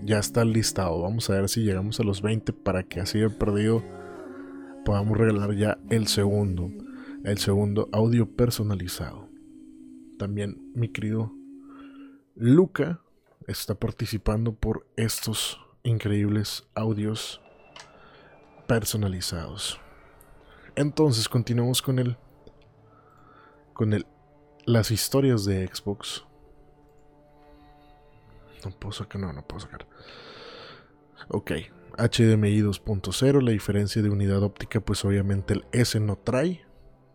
[0.04, 1.00] ya está listado.
[1.00, 3.84] Vamos a ver si llegamos a los 20 para que así el perdido
[4.84, 6.72] podamos regalar ya el segundo.
[7.24, 9.28] El segundo audio personalizado.
[10.18, 11.32] También mi querido
[12.34, 13.00] Luca
[13.46, 17.40] está participando por estos increíbles audios
[18.66, 19.80] personalizados.
[20.74, 22.16] Entonces continuamos con el
[23.72, 24.04] con el
[24.64, 26.24] las historias de Xbox.
[28.64, 29.86] No puedo sacar, no, no puedo sacar.
[31.28, 31.52] Ok,
[31.98, 36.64] HDMI 2.0, la diferencia de unidad óptica, pues obviamente el S no trae.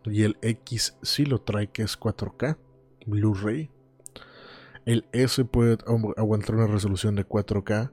[0.10, 2.58] Y el X sí lo trae, que es 4K,
[3.05, 3.70] Blu-ray.
[4.86, 5.78] El S puede
[6.16, 7.91] aguantar una resolución de 4K.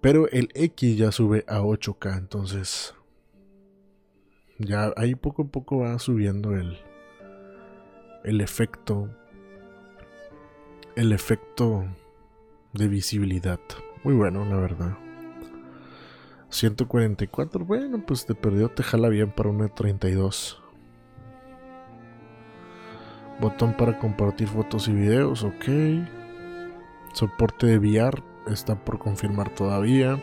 [0.00, 2.94] Pero el X ya sube a 8K, entonces
[4.58, 6.78] ya ahí poco a poco va subiendo el,
[8.24, 9.08] el efecto.
[10.96, 11.84] El efecto
[12.72, 13.60] de visibilidad.
[14.02, 14.98] Muy bueno, la verdad.
[16.50, 20.62] 144, bueno, pues te perdió, te jala bien para una 32.
[23.40, 25.64] Botón para compartir fotos y videos, ok.
[27.12, 30.18] Soporte de VR está por confirmar todavía.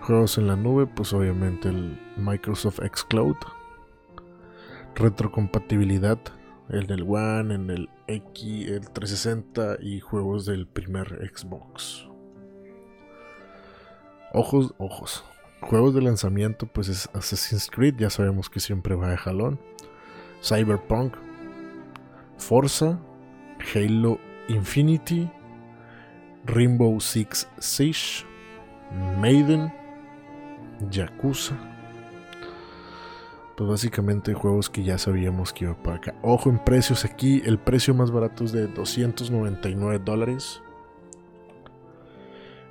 [0.00, 3.36] Juegos en la nube, pues obviamente el Microsoft Xcloud.
[4.94, 6.18] Retrocompatibilidad
[6.68, 12.06] el del One, en el X, el 360 y juegos del primer Xbox.
[14.32, 15.24] Ojos, ojos.
[15.60, 19.58] Juegos de lanzamiento, pues es Assassin's Creed, ya sabemos que siempre va de jalón.
[20.42, 21.16] Cyberpunk,
[22.38, 22.98] Forza,
[23.74, 24.18] Halo
[24.48, 25.30] Infinity,
[26.46, 28.24] Rainbow Six Siege,
[29.20, 29.72] Maiden,
[30.90, 31.56] Yakuza,
[33.58, 36.14] pues básicamente juegos que ya sabíamos que iba para acá.
[36.22, 40.62] Ojo en precios aquí, el precio más barato es de 299 dólares.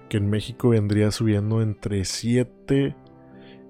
[0.07, 2.95] Que en México vendría subiendo entre 7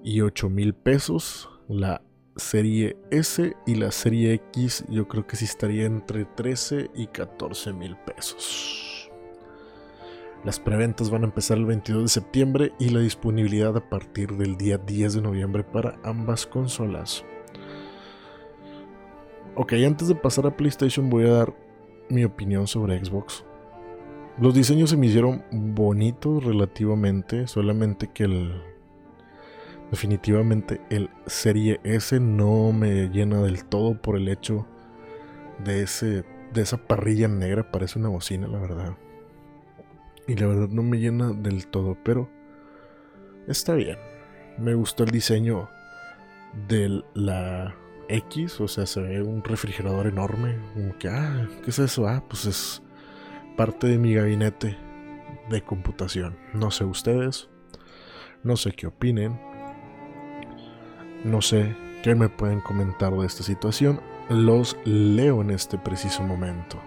[0.04, 1.50] y 8 mil pesos.
[1.66, 2.02] La
[2.38, 7.72] serie S y la serie X yo creo que sí estaría entre 13 y 14
[7.72, 9.10] mil pesos.
[10.44, 14.56] Las preventas van a empezar el 22 de septiembre y la disponibilidad a partir del
[14.56, 17.24] día 10 de noviembre para ambas consolas.
[19.56, 21.54] Ok, antes de pasar a PlayStation voy a dar
[22.08, 23.44] mi opinión sobre Xbox.
[24.40, 28.67] Los diseños se me hicieron bonitos relativamente, solamente que el...
[29.90, 34.66] Definitivamente el Serie S no me llena del todo por el hecho
[35.64, 38.96] de ese de esa parrilla negra parece una bocina, la verdad.
[40.26, 42.28] Y la verdad no me llena del todo, pero
[43.46, 43.98] está bien.
[44.58, 45.68] Me gustó el diseño
[46.68, 47.74] de la
[48.08, 50.58] X, o sea, se ve un refrigerador enorme.
[50.74, 52.06] Como que, ah, ¿qué es eso?
[52.08, 52.82] Ah, pues es
[53.56, 54.76] parte de mi gabinete
[55.48, 56.36] de computación.
[56.52, 57.48] No sé ustedes,
[58.42, 59.40] no sé qué opinen,
[61.24, 64.00] no sé qué me pueden comentar de esta situación.
[64.28, 66.78] Los leo en este preciso momento.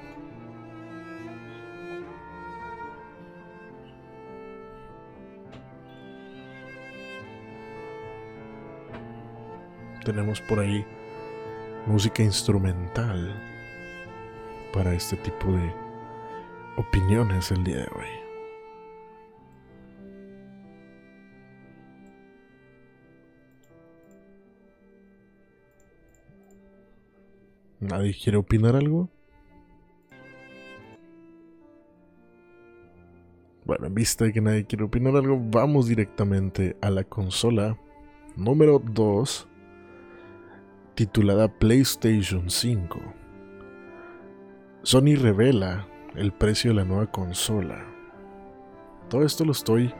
[10.03, 10.85] Tenemos por ahí
[11.85, 13.35] música instrumental
[14.73, 15.73] para este tipo de
[16.77, 18.20] opiniones el día de hoy.
[27.81, 29.09] ¿Nadie quiere opinar algo?
[33.65, 37.75] Bueno, en vista de que nadie quiere opinar algo, vamos directamente a la consola
[38.35, 39.47] número 2,
[40.93, 42.99] titulada PlayStation 5.
[44.83, 47.83] Sony revela el precio de la nueva consola.
[49.09, 49.91] Todo esto lo estoy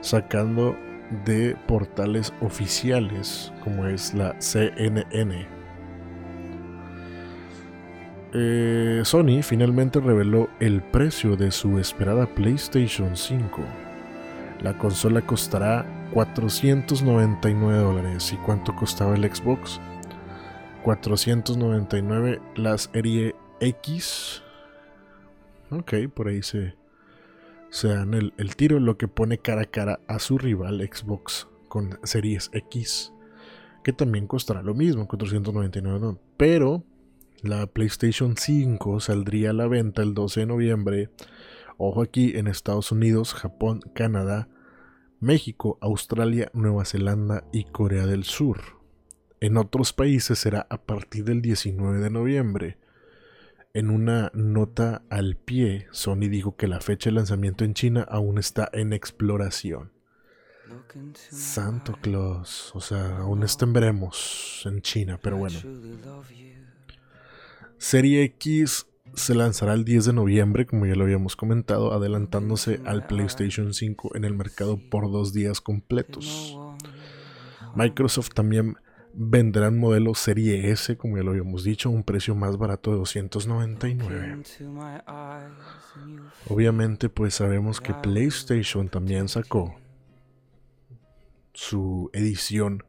[0.00, 0.76] sacando
[1.24, 5.59] de portales oficiales como es la CNN.
[8.32, 13.62] Eh, Sony finalmente reveló el precio de su esperada PlayStation 5.
[14.62, 18.32] La consola costará 499 dólares.
[18.32, 19.80] ¿Y cuánto costaba el Xbox?
[20.84, 24.42] 499 las serie X.
[25.70, 26.76] Ok, por ahí se,
[27.70, 31.48] se dan el, el, tiro, lo que pone cara a cara a su rival Xbox
[31.68, 33.12] con Series X,
[33.84, 36.82] que también costará lo mismo, 499 Pero
[37.42, 41.10] la PlayStation 5 saldría a la venta el 12 de noviembre.
[41.78, 44.48] Ojo aquí en Estados Unidos, Japón, Canadá,
[45.20, 48.60] México, Australia, Nueva Zelanda y Corea del Sur.
[49.40, 52.78] En otros países será a partir del 19 de noviembre.
[53.72, 58.38] En una nota al pie, Sony dijo que la fecha de lanzamiento en China aún
[58.38, 59.92] está en exploración.
[61.14, 65.58] Santo Claus, o sea, aún está en veremos en China, pero bueno.
[67.80, 73.06] Serie X se lanzará el 10 de noviembre, como ya lo habíamos comentado, adelantándose al
[73.06, 76.58] PlayStation 5 en el mercado por dos días completos.
[77.74, 78.76] Microsoft también
[79.14, 82.90] vendrá un modelo Serie S, como ya lo habíamos dicho, a un precio más barato
[82.90, 84.42] de 299.
[86.50, 89.74] Obviamente, pues sabemos que PlayStation también sacó
[91.54, 92.84] su edición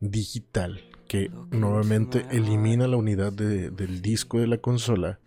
[0.00, 5.18] digital que nuevamente elimina la unidad del disco de la consola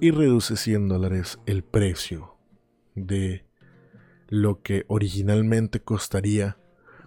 [0.00, 2.34] y reduce 100 dólares el precio
[2.96, 3.44] de
[4.28, 6.56] lo que originalmente costaría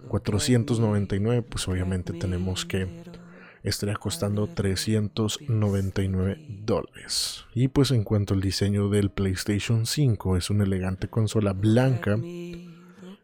[0.08, 2.88] 499, pues obviamente tenemos que
[3.62, 7.44] estaría costando 399 dólares.
[7.54, 12.16] Y pues en cuanto al diseño del PlayStation 5, es una elegante consola blanca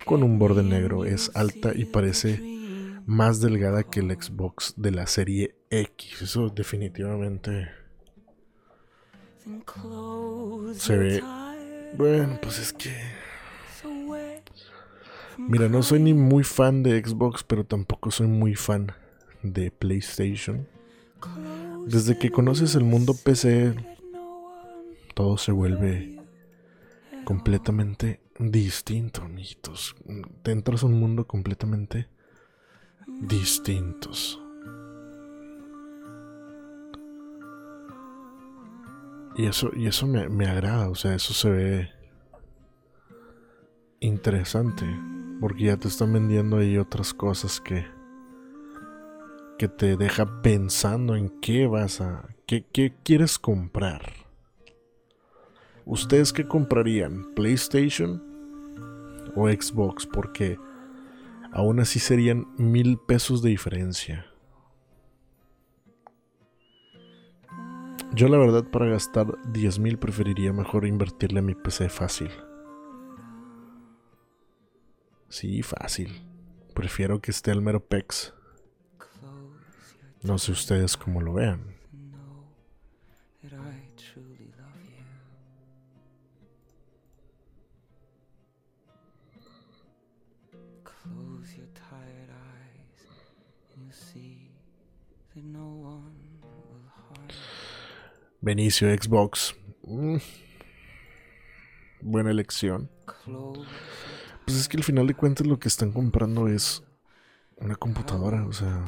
[0.05, 2.54] con un borde negro, es alta y parece
[3.07, 6.23] más delgada que el Xbox de la serie X.
[6.23, 7.69] Eso definitivamente
[10.75, 11.23] se ve.
[11.97, 12.93] Bueno, pues es que.
[15.37, 18.93] Mira, no soy ni muy fan de Xbox, pero tampoco soy muy fan
[19.43, 20.67] de PlayStation.
[21.87, 23.75] Desde que conoces el mundo PC,
[25.15, 26.21] todo se vuelve
[27.25, 29.97] completamente distinto, amiguitos.
[30.43, 32.09] Te entras a un mundo completamente
[33.07, 34.41] distintos.
[39.37, 41.91] Y eso, y eso me, me agrada, o sea, eso se ve
[44.01, 44.87] interesante.
[45.41, 47.85] Porque ya te están vendiendo ahí otras cosas que,
[49.59, 52.29] que te deja pensando en qué vas a.
[52.47, 54.13] qué, qué quieres comprar.
[55.85, 57.35] ¿Ustedes qué comprarían?
[57.35, 58.23] ¿PlayStation
[59.35, 60.07] o Xbox?
[60.07, 60.59] Porque
[61.55, 64.27] aún así serían mil pesos de diferencia.
[68.13, 72.31] Yo la verdad para gastar 10 mil preferiría mejor invertirle a mi PC fácil.
[75.29, 76.23] Sí, fácil.
[76.75, 78.35] Prefiero que esté al mero pex.
[80.23, 81.74] No sé ustedes cómo lo vean.
[98.41, 99.55] Benicio Xbox.
[99.83, 100.17] Mm.
[102.01, 102.91] Buena elección.
[104.45, 106.83] Pues es que al final de cuentas lo que están comprando es
[107.57, 108.85] una computadora, o sea.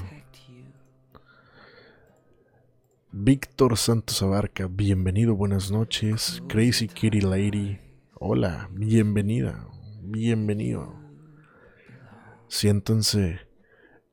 [3.12, 6.42] Víctor Santos Abarca, bienvenido, buenas noches.
[6.48, 7.78] Crazy Kitty Lady,
[8.14, 9.66] hola, bienvenida,
[10.02, 11.05] bienvenido.
[12.48, 13.40] Siéntanse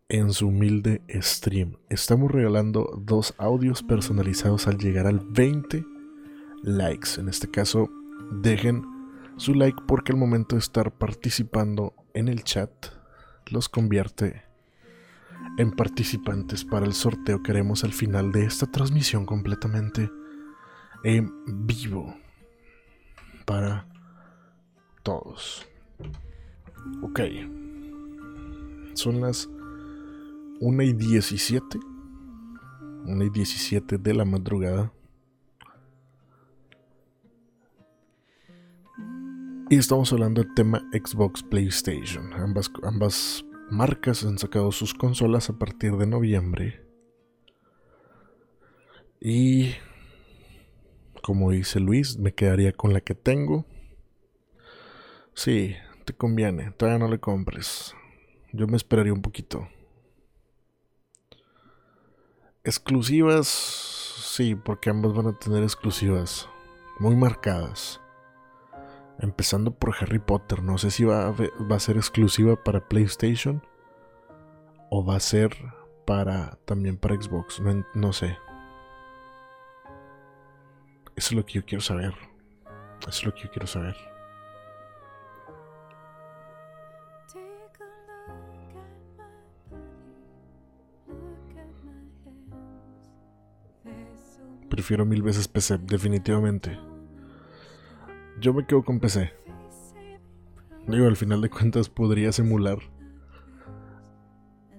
[0.09, 1.77] en su humilde stream.
[1.89, 5.85] Estamos regalando dos audios personalizados al llegar al 20
[6.63, 7.19] likes.
[7.19, 7.89] En este caso,
[8.31, 8.83] dejen
[9.37, 12.71] su like porque al momento de estar participando en el chat
[13.47, 14.43] los convierte
[15.57, 20.09] en participantes para el sorteo que haremos al final de esta transmisión completamente
[21.03, 21.31] en
[21.65, 22.15] vivo
[23.45, 23.87] para
[25.03, 25.67] todos.
[27.01, 27.19] Ok.
[28.93, 29.49] Son las
[30.59, 31.79] 1 y 17.
[33.05, 34.93] 1 y 17 de la madrugada.
[39.69, 42.33] Y estamos hablando del tema Xbox PlayStation.
[42.33, 46.85] Ambas, ambas marcas han sacado sus consolas a partir de noviembre.
[49.19, 49.71] Y
[51.23, 53.65] como dice Luis, me quedaría con la que tengo.
[55.33, 55.75] Sí,
[56.05, 57.95] te conviene, todavía no le compres.
[58.53, 59.67] Yo me esperaría un poquito.
[62.63, 66.47] Exclusivas, sí, porque ambas van a tener exclusivas
[66.99, 67.99] muy marcadas.
[69.17, 70.61] Empezando por Harry Potter.
[70.61, 73.65] No sé si va a, ser exclusiva para PlayStation.
[74.91, 75.57] O va a ser
[76.05, 77.59] para también para Xbox.
[77.59, 78.37] No, no sé.
[81.15, 82.13] Eso es lo que yo quiero saber.
[83.01, 84.12] Eso es lo que yo quiero saber.
[94.73, 96.79] Prefiero mil veces PC, definitivamente.
[98.39, 99.31] Yo me quedo con PC.
[100.87, 102.79] Digo, al final de cuentas podrías emular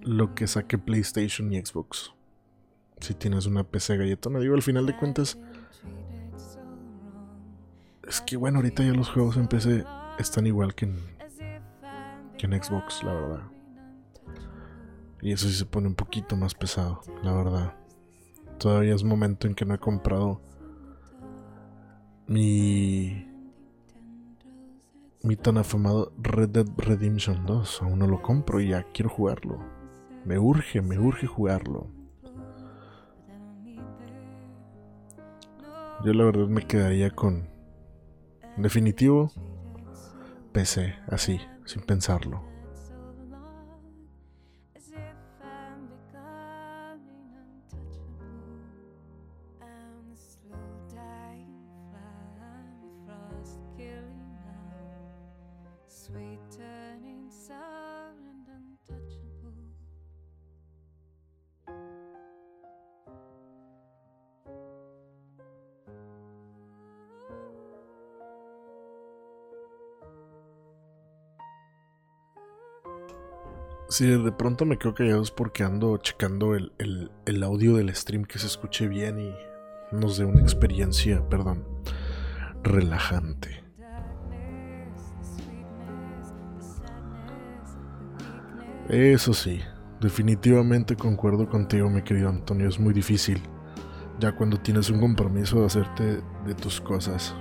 [0.03, 2.13] lo que saque PlayStation y Xbox.
[2.99, 4.41] Si tienes una PC galletona.
[4.41, 5.39] Digo, al final de cuentas...
[8.09, 9.85] Es que bueno, ahorita ya los juegos en PC
[10.19, 10.99] están igual que en,
[12.37, 13.43] que en Xbox, la verdad.
[15.23, 17.84] Y eso sí se pone un poquito más pesado, la verdad.
[18.59, 20.41] Todavía es momento en que no he comprado
[22.27, 23.29] mi
[25.23, 27.83] mi tan afamado Red Dead Redemption 2.
[27.83, 29.59] Aún no lo compro y ya quiero jugarlo.
[30.25, 31.87] Me urge, me urge jugarlo.
[36.05, 37.49] Yo la verdad me quedaría con
[38.57, 39.33] en definitivo
[40.53, 42.54] PC, así, sin pensarlo.
[56.05, 56.45] Sweet.
[73.89, 77.95] Si de pronto me quedo callado es porque ando checando el, el- el audio del
[77.95, 79.35] stream que se escuche bien y
[79.93, 81.65] nos dé una experiencia, perdón,
[82.63, 83.64] relajante.
[88.89, 89.61] Eso sí,
[90.01, 93.41] definitivamente concuerdo contigo, mi querido Antonio, es muy difícil.
[94.21, 97.35] Ya cuando tienes un compromiso de hacerte de tus cosas.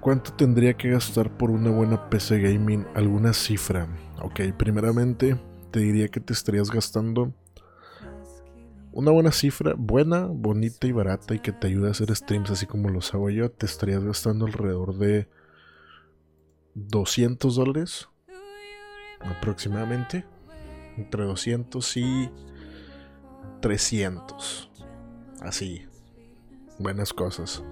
[0.00, 2.86] ¿Cuánto tendría que gastar por una buena PC gaming?
[2.94, 3.86] ¿Alguna cifra?
[4.22, 5.38] Ok, primeramente
[5.70, 7.34] te diría que te estarías gastando
[8.92, 12.64] una buena cifra, buena, bonita y barata y que te ayude a hacer streams así
[12.64, 13.50] como los hago yo.
[13.50, 15.28] Te estarías gastando alrededor de
[16.76, 18.08] 200 dólares
[19.20, 20.24] aproximadamente.
[20.96, 22.30] Entre 200 y
[23.60, 24.70] 300.
[25.40, 25.86] Así.
[26.78, 27.62] Buenas cosas.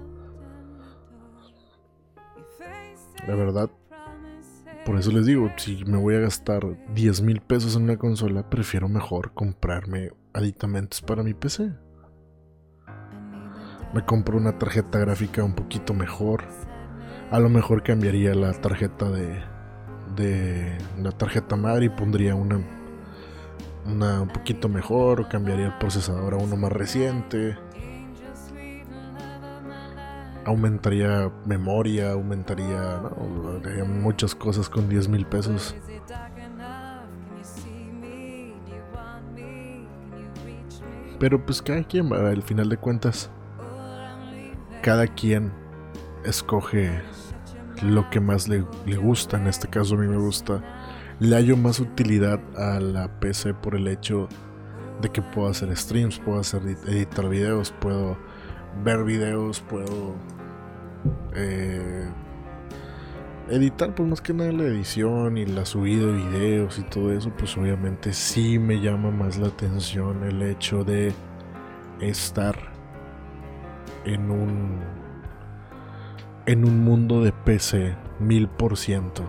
[3.27, 3.71] La verdad,
[4.85, 6.63] por eso les digo, si me voy a gastar
[6.95, 11.73] 10 mil pesos en una consola, prefiero mejor comprarme aditamentos para mi PC.
[13.95, 16.45] Me compro una tarjeta gráfica un poquito mejor.
[17.35, 19.43] A lo mejor cambiaría la tarjeta de,
[20.15, 22.61] de la tarjeta madre y pondría una,
[23.87, 25.23] una un poquito mejor.
[25.23, 27.59] O cambiaría el procesador a uno más reciente.
[30.45, 33.03] Aumentaría memoria, aumentaría
[33.85, 35.75] muchas cosas con 10 mil pesos.
[41.19, 43.29] Pero pues cada quien, al final de cuentas,
[44.83, 45.65] cada quien
[46.25, 47.03] escoge
[47.85, 48.61] lo que más le,
[48.97, 49.37] gusta.
[49.37, 50.63] En este caso a mí me gusta.
[51.21, 54.29] Le hallo más utilidad a la PC por el hecho
[55.01, 58.17] de que puedo hacer streams, puedo hacer editar videos, puedo
[58.83, 60.15] ver videos, puedo
[61.35, 62.09] eh,
[63.49, 67.31] editar, pues más que nada la edición y la subida de videos y todo eso,
[67.37, 71.13] pues obviamente sí me llama más la atención el hecho de
[72.01, 72.57] estar
[74.05, 75.04] en un
[76.47, 79.25] en un mundo de PC mil por ciento.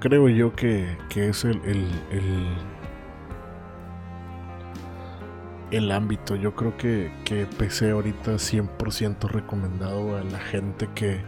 [0.00, 2.46] Creo yo que, que es el, el, el,
[5.72, 6.36] el ámbito.
[6.36, 11.24] Yo creo que, que PC ahorita 100% recomendado a la gente que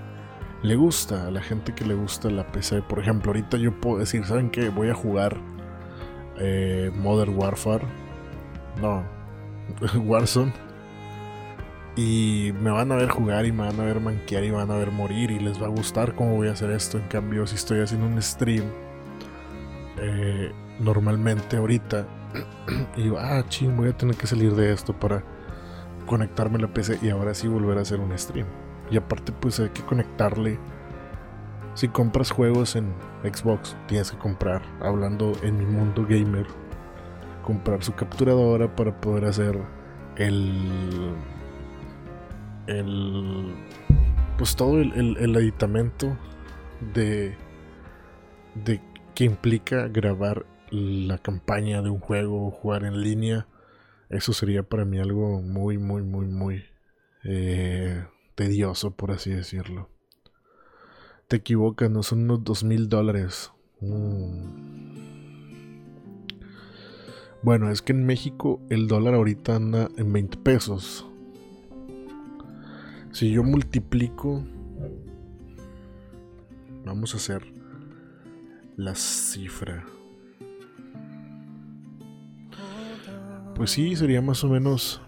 [0.63, 2.83] le gusta, a la gente que le gusta la PC.
[2.83, 4.69] Por ejemplo, ahorita yo puedo decir, ¿saben qué?
[4.69, 5.37] Voy a jugar
[6.39, 7.85] eh, Modern Warfare.
[8.81, 9.03] No,
[10.05, 10.53] Warzone.
[11.97, 14.77] Y me van a ver jugar y me van a ver manquear y van a
[14.77, 16.97] ver morir y les va a gustar cómo voy a hacer esto.
[16.97, 18.65] En cambio, si estoy haciendo un stream,
[20.01, 22.07] eh, normalmente ahorita,
[22.97, 25.25] y digo, ah, ching, voy a tener que salir de esto para
[26.07, 28.47] conectarme a la PC y ahora sí volver a hacer un stream.
[28.91, 30.59] Y aparte, pues hay que conectarle.
[31.79, 36.45] Si compras juegos en Xbox, tienes que comprar, hablando en mi mundo gamer,
[37.45, 39.57] comprar su capturadora para poder hacer
[40.17, 41.15] el
[42.67, 43.55] el
[44.37, 46.19] pues todo el, el, el aditamento
[46.95, 47.37] de
[48.57, 48.81] de
[49.15, 53.47] que implica grabar la campaña de un juego o jugar en línea.
[54.09, 56.65] Eso sería para mí algo muy muy muy muy
[57.23, 58.05] eh,
[58.35, 59.89] tedioso por así decirlo
[61.29, 64.59] te equivocas no son unos dos mil dólares Mm.
[67.45, 71.09] bueno es que en México el dólar ahorita anda en 20 pesos
[73.19, 74.45] si yo multiplico,
[76.85, 77.43] vamos a hacer
[78.77, 79.85] la cifra.
[83.57, 85.03] Pues sí, sería más o menos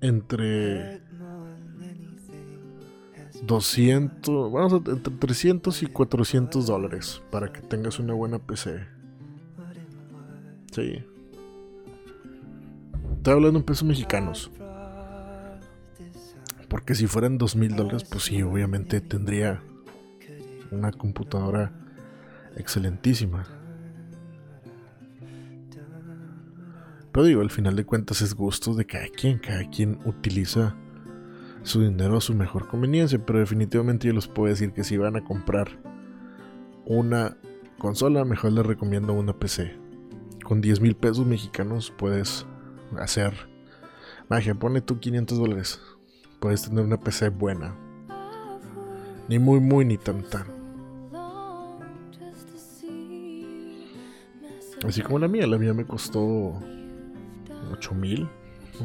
[0.00, 1.02] entre
[3.42, 8.86] 200, vamos a, entre 300 y 400 dólares para que tengas una buena PC.
[10.72, 11.04] Sí.
[13.16, 14.50] Estoy hablando en pesos mexicanos.
[16.68, 19.60] Porque si fueran dos mil dólares, pues sí, obviamente tendría
[20.70, 21.72] una computadora
[22.56, 23.44] excelentísima.
[27.12, 30.76] Pero digo, al final de cuentas es gusto de cada quien, cada quien utiliza
[31.62, 35.16] su dinero a su mejor conveniencia, pero definitivamente yo les puedo decir que si van
[35.16, 35.78] a comprar
[36.84, 37.36] una
[37.78, 39.76] consola, mejor les recomiendo una PC.
[40.44, 42.46] Con 10 mil pesos mexicanos puedes
[42.98, 43.34] hacer
[44.28, 45.80] magia, pone tú 500 dólares
[46.40, 47.76] puedes tener una PC buena.
[49.28, 50.46] Ni muy muy ni tan tan.
[54.84, 56.58] Así como la mía, la mía me costó
[57.70, 58.28] 8000,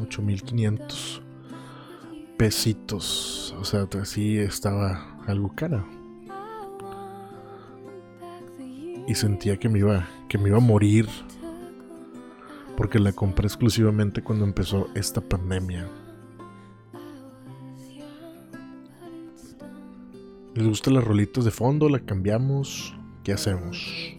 [0.02, 1.22] 8500
[2.36, 3.54] pesitos.
[3.60, 5.84] O sea, así estaba algo cara.
[9.06, 11.08] Y sentía que me iba que me iba a morir
[12.76, 15.88] porque la compré exclusivamente cuando empezó esta pandemia.
[20.54, 21.88] ¿Les gustan las rolitos de fondo?
[21.88, 22.94] ¿La cambiamos?
[23.22, 24.16] ¿Qué hacemos?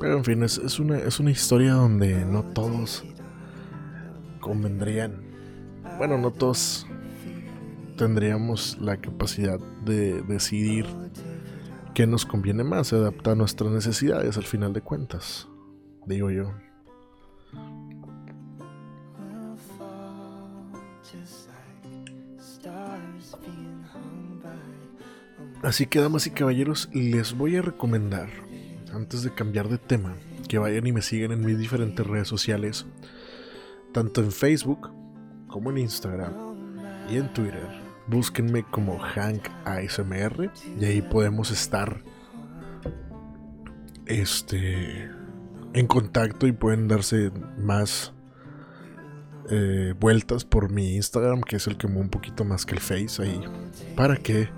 [0.00, 3.04] Pero en fin, es, es, una, es una historia donde no todos
[4.40, 5.22] convendrían.
[5.98, 6.86] Bueno, no todos
[7.96, 10.86] tendríamos la capacidad de decidir
[11.94, 15.46] qué nos conviene más, se adapta a nuestras necesidades al final de cuentas,
[16.06, 16.50] digo yo.
[25.62, 28.30] Así que damas y caballeros, les voy a recomendar,
[28.92, 30.16] antes de cambiar de tema,
[30.48, 32.86] que vayan y me sigan en mis diferentes redes sociales,
[33.92, 34.90] tanto en Facebook
[35.48, 36.32] como en Instagram
[37.10, 37.68] y en Twitter.
[38.06, 42.02] Búsquenme como Hank ASMR y ahí podemos estar
[44.06, 45.08] este
[45.72, 48.12] en contacto y pueden darse más
[49.48, 53.22] eh, vueltas por mi Instagram que es el que un poquito más que el Face
[53.22, 53.40] ahí
[53.94, 54.48] para que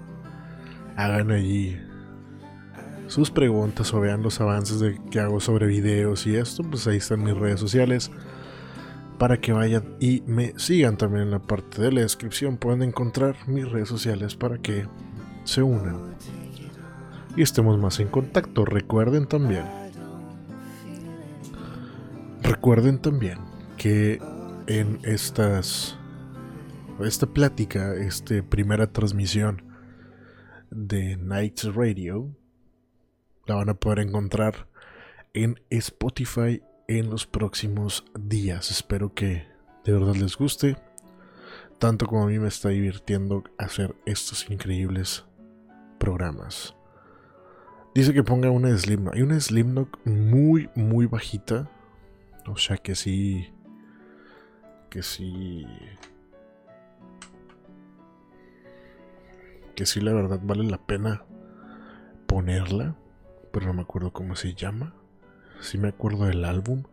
[0.96, 1.78] hagan allí
[3.12, 6.96] sus preguntas o vean los avances de que hago sobre videos y esto, pues ahí
[6.96, 8.10] están mis redes sociales
[9.18, 12.56] para que vayan y me sigan también en la parte de la descripción.
[12.56, 14.86] Pueden encontrar mis redes sociales para que
[15.44, 16.16] se unan
[17.36, 18.64] y estemos más en contacto.
[18.64, 19.64] Recuerden también,
[22.42, 23.40] recuerden también
[23.76, 24.22] que
[24.68, 25.98] en estas
[27.04, 29.62] esta plática, esta primera transmisión
[30.70, 32.34] de Nights Radio,
[33.47, 34.68] la van a poder encontrar
[35.34, 38.70] en Spotify en los próximos días.
[38.70, 39.47] Espero que
[39.84, 40.76] de verdad les guste,
[41.78, 45.24] tanto como a mí me está divirtiendo hacer estos increíbles
[45.99, 46.74] programas.
[47.95, 49.14] Dice que ponga una Slipknot.
[49.14, 51.70] Hay una Slipknot muy, muy bajita.
[52.47, 53.53] O sea que sí.
[54.88, 55.66] Que sí.
[59.76, 61.24] Que sí, la verdad vale la pena
[62.26, 62.97] ponerla.
[63.53, 64.94] Pero no me acuerdo cómo se llama.
[65.61, 66.84] Sí me acuerdo del álbum.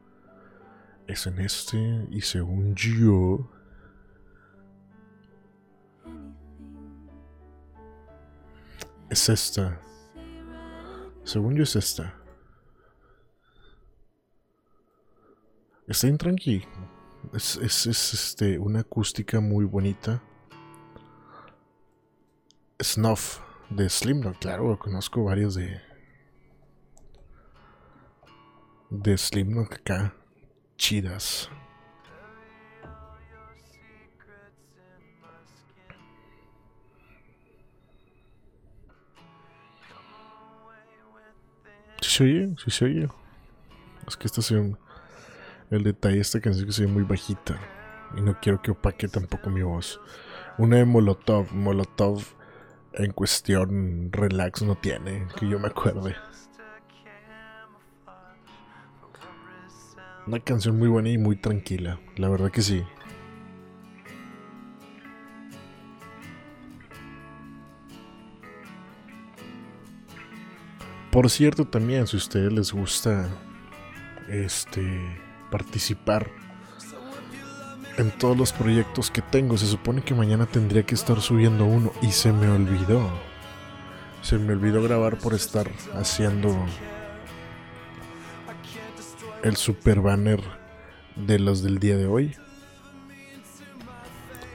[1.08, 2.08] Es en este.
[2.12, 3.50] Y según yo.
[9.10, 9.82] Es esta.
[11.24, 12.16] Según yo es esta.
[15.88, 16.64] Está en tranqui.
[17.34, 20.22] Es, es, es, este, una acústica muy bonita.
[22.82, 23.40] Snuff
[23.70, 25.89] de Slipknot, claro, conozco varios de.
[28.92, 30.16] De Slipknot acá.
[30.76, 31.48] Chidas.
[42.02, 43.08] Si se oye, si se oye.
[44.08, 44.76] Es que esta un
[45.70, 47.60] El detalle de esta canción que se ve muy bajita.
[48.18, 50.02] Y no quiero que opaque tampoco mi voz.
[50.58, 51.54] Una de Molotov.
[51.54, 52.24] Molotov
[52.94, 56.16] en cuestión relax no tiene, que yo me acuerde.
[60.30, 62.84] Una canción muy buena y muy tranquila, la verdad que sí.
[71.10, 73.28] Por cierto, también si a ustedes les gusta
[74.28, 75.02] este
[75.50, 76.30] participar
[77.98, 81.92] en todos los proyectos que tengo, se supone que mañana tendría que estar subiendo uno
[82.04, 83.10] y se me olvidó.
[84.22, 86.56] Se me olvidó grabar por estar haciendo
[89.44, 90.42] el super banner
[91.16, 92.36] de los del día de hoy.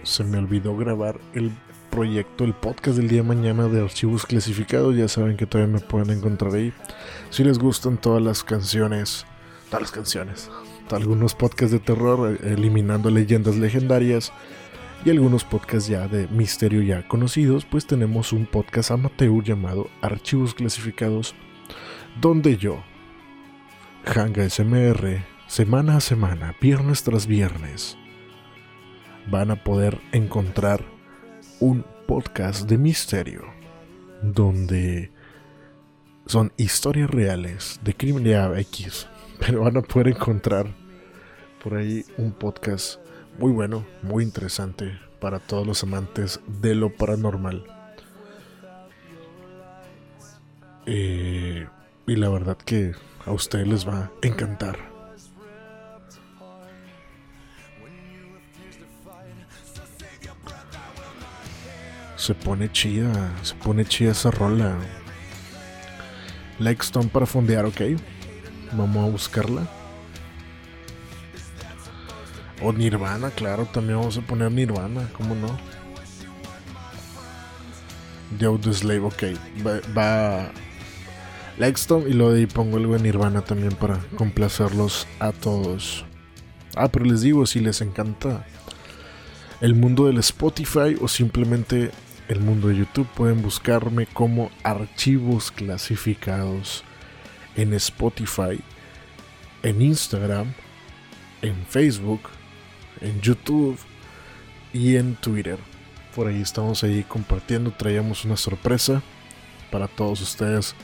[0.02, 1.50] Se me olvidó grabar el
[1.90, 4.96] proyecto, el podcast del día de mañana de archivos clasificados.
[4.96, 6.72] Ya saben que todavía me pueden encontrar ahí.
[7.30, 9.24] Si les gustan todas las canciones,
[9.70, 10.50] todas las canciones,
[10.90, 14.32] algunos podcasts de terror, eh, eliminando leyendas legendarias
[15.04, 20.54] y algunos podcasts ya de misterio ya conocidos, pues tenemos un podcast amateur llamado Archivos
[20.54, 21.34] Clasificados,
[22.20, 22.82] donde yo,
[24.06, 27.96] Hanga SMR, semana a semana, viernes tras viernes,
[29.30, 30.84] van a poder encontrar
[31.58, 33.44] un podcast de misterio
[34.22, 35.10] donde
[36.26, 39.08] son historias reales de criminalidad X,
[39.40, 40.66] pero van a poder encontrar
[41.62, 43.00] por ahí un podcast
[43.38, 47.64] muy bueno, muy interesante para todos los amantes de lo paranormal.
[50.84, 51.66] Eh,
[52.06, 52.92] y la verdad que
[53.26, 54.78] a ustedes les va a encantar.
[62.16, 64.78] Se pone chida, se pone chida esa rola.
[66.58, 67.80] Like Stone para fondear, ok.
[68.72, 69.68] Vamos a buscarla.
[72.62, 75.58] O Nirvana, claro, también vamos a poner Nirvana, ¿cómo no?
[78.38, 79.22] The Slave, ok.
[79.96, 80.50] Va,
[81.58, 86.04] Stone y luego de ahí pongo algo de Nirvana también para complacerlos a todos.
[86.76, 88.44] Ah, pero les digo, si les encanta
[89.60, 91.90] el mundo del Spotify o simplemente
[92.28, 96.82] el mundo de YouTube pueden buscarme como archivos clasificados
[97.54, 98.60] en Spotify,
[99.62, 100.52] en Instagram,
[101.42, 102.22] en Facebook,
[103.00, 103.78] en YouTube
[104.72, 105.58] y en Twitter.
[106.16, 109.02] Por ahí estamos ahí compartiendo, traíamos una sorpresa
[109.70, 110.74] para todos ustedes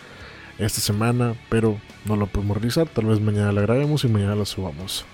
[0.61, 4.45] esta semana, pero no lo podemos realizar, tal vez mañana la grabemos y mañana la
[4.45, 5.05] subamos.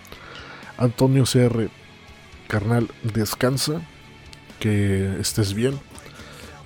[0.79, 1.69] Antonio CR,
[2.49, 3.81] carnal, descansa,
[4.59, 5.79] que estés bien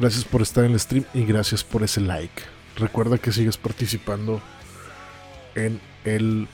[0.00, 2.42] Gracias por estar en el stream y gracias por ese like.
[2.76, 4.40] Recuerda que sigues participando
[5.54, 6.48] en el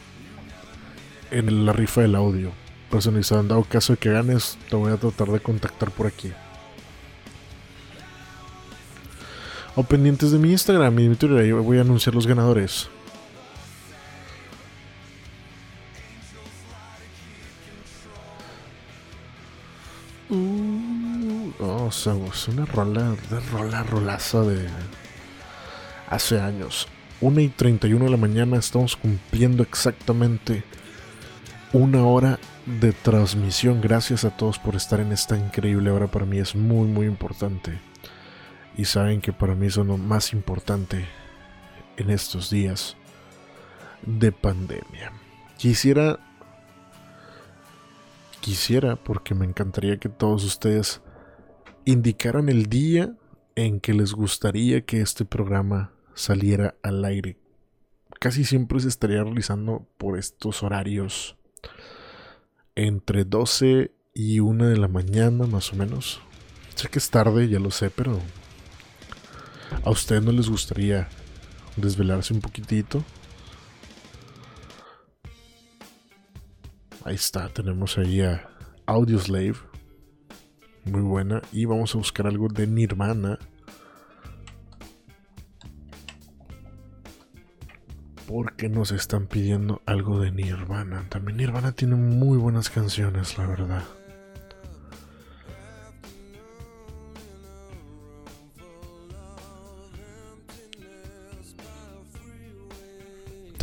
[1.30, 2.50] en la rifa del audio
[2.90, 3.42] personalizado.
[3.42, 6.32] En dado caso de que ganes, te voy a tratar de contactar por aquí.
[9.76, 12.88] O pendientes de mi Instagram y mi Twitter, ahí voy a anunciar los ganadores.
[20.30, 24.66] Uh, oh, es una rola, una rola, rolaza de
[26.08, 26.88] hace años.
[27.20, 30.64] 1 y 31 de la mañana estamos cumpliendo exactamente
[31.72, 33.80] una hora de transmisión.
[33.82, 36.06] Gracias a todos por estar en esta increíble hora.
[36.06, 37.78] Para mí es muy, muy importante.
[38.76, 41.06] Y saben que para mí es lo más importante
[41.96, 42.96] en estos días
[44.02, 45.12] de pandemia.
[45.56, 46.18] Quisiera,
[48.40, 51.00] quisiera, porque me encantaría que todos ustedes
[51.84, 53.14] indicaran el día
[53.54, 57.38] en que les gustaría que este programa saliera al aire.
[58.20, 61.36] Casi siempre se estaría realizando por estos horarios
[62.74, 66.20] entre 12 y 1 de la mañana más o menos.
[66.74, 68.18] Sé que es tarde, ya lo sé, pero
[69.84, 71.08] ¿a ustedes no les gustaría
[71.76, 73.04] desvelarse un poquitito?
[77.04, 78.48] Ahí está, tenemos ahí a
[78.86, 79.54] Audioslave.
[80.84, 81.40] Muy buena.
[81.52, 83.38] Y vamos a buscar algo de Nirvana.
[88.26, 91.06] Porque nos están pidiendo algo de Nirvana.
[91.08, 93.84] También Nirvana tiene muy buenas canciones, la verdad.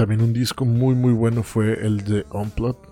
[0.03, 2.89] También un disco muy muy bueno fue el de Unplugged.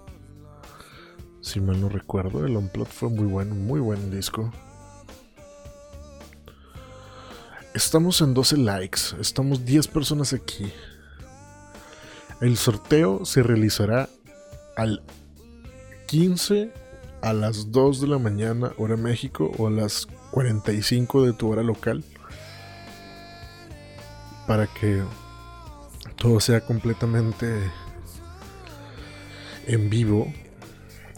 [1.41, 4.49] Si mal no recuerdo, el Unplugged fue muy bueno, muy buen disco.
[7.73, 10.71] Estamos en 12 likes, estamos 10 personas aquí.
[12.39, 14.07] El sorteo se realizará
[14.77, 15.03] al
[16.07, 16.71] 15
[17.21, 21.61] a las 2 de la mañana hora México o a las 45 de tu hora
[21.61, 22.05] local
[24.47, 25.03] para que
[26.21, 27.71] todo sea completamente
[29.65, 30.31] en vivo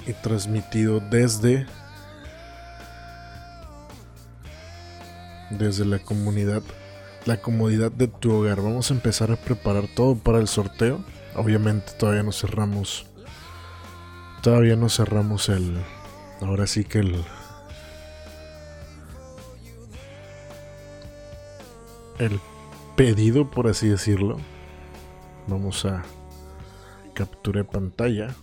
[0.08, 1.68] y transmitido desde
[5.50, 6.64] desde la comunidad
[7.26, 8.62] la comodidad de tu hogar.
[8.62, 11.04] Vamos a empezar a preparar todo para el sorteo.
[11.36, 13.06] Obviamente todavía no cerramos
[14.42, 15.82] todavía no cerramos el
[16.42, 17.26] ahora sí que el
[22.20, 22.40] el
[22.96, 24.38] pedido por así decirlo
[25.48, 26.04] vamos a
[27.14, 28.36] capturar pantalla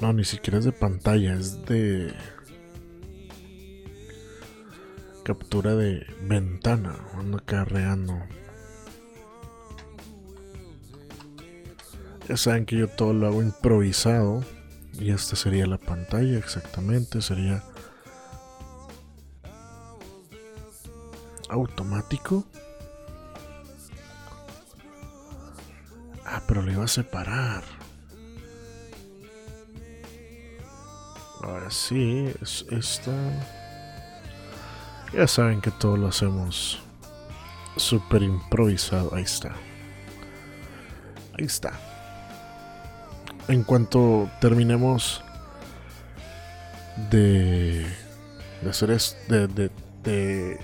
[0.00, 2.14] No, ni siquiera es de pantalla, es de
[5.24, 6.94] captura de ventana.
[7.14, 8.14] Ando carreando.
[12.28, 14.44] Ya saben que yo todo lo hago improvisado.
[14.98, 17.22] Y esta sería la pantalla, exactamente.
[17.22, 17.62] Sería
[21.48, 22.44] automático.
[26.24, 27.64] Ah, pero le iba a separar.
[31.42, 33.12] Ahora sí, es esta.
[35.12, 36.82] Ya saben que todo lo hacemos
[37.76, 39.14] súper improvisado.
[39.14, 39.54] Ahí está.
[41.38, 41.87] Ahí está.
[43.48, 45.22] En cuanto terminemos
[47.10, 47.86] de,
[48.62, 49.70] de hacer esto, de, de,
[50.04, 50.58] de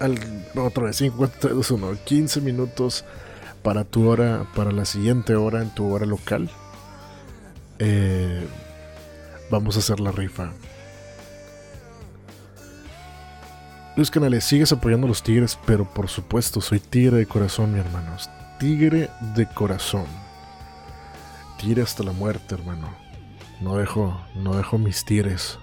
[0.00, 0.18] al,
[0.56, 3.04] otra vez, 5, 4, 2, 1, 15 minutos
[3.62, 6.50] para tu hora, para la siguiente hora en tu hora local.
[7.78, 8.46] Eh,
[9.50, 10.52] vamos a hacer la rifa.
[13.96, 17.80] Luis Canales, sigues apoyando a los Tigres, pero por supuesto, soy tigre de corazón, mi
[17.80, 18.30] hermanos.
[18.58, 20.06] Tigre de corazón.
[21.60, 22.88] Tigre hasta la muerte, hermano.
[23.60, 25.58] No dejo, no dejo mis tigres.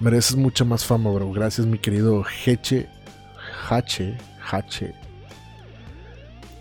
[0.00, 1.30] Mereces mucha más fama, bro.
[1.30, 2.88] Gracias, mi querido Heche.
[3.68, 4.16] Hache.
[4.50, 4.94] Hache.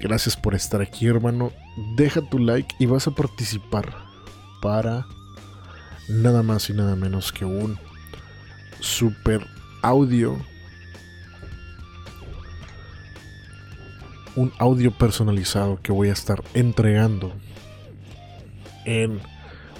[0.01, 1.53] Gracias por estar aquí, hermano.
[1.95, 3.95] Deja tu like y vas a participar
[4.61, 5.05] para
[6.09, 7.79] nada más y nada menos que un
[8.81, 9.47] super
[9.81, 10.37] audio.
[14.35, 17.33] Un audio personalizado que voy a estar entregando
[18.85, 19.19] en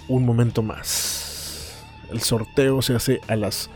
[0.07, 1.73] un momento más.
[2.11, 3.69] El sorteo se hace a las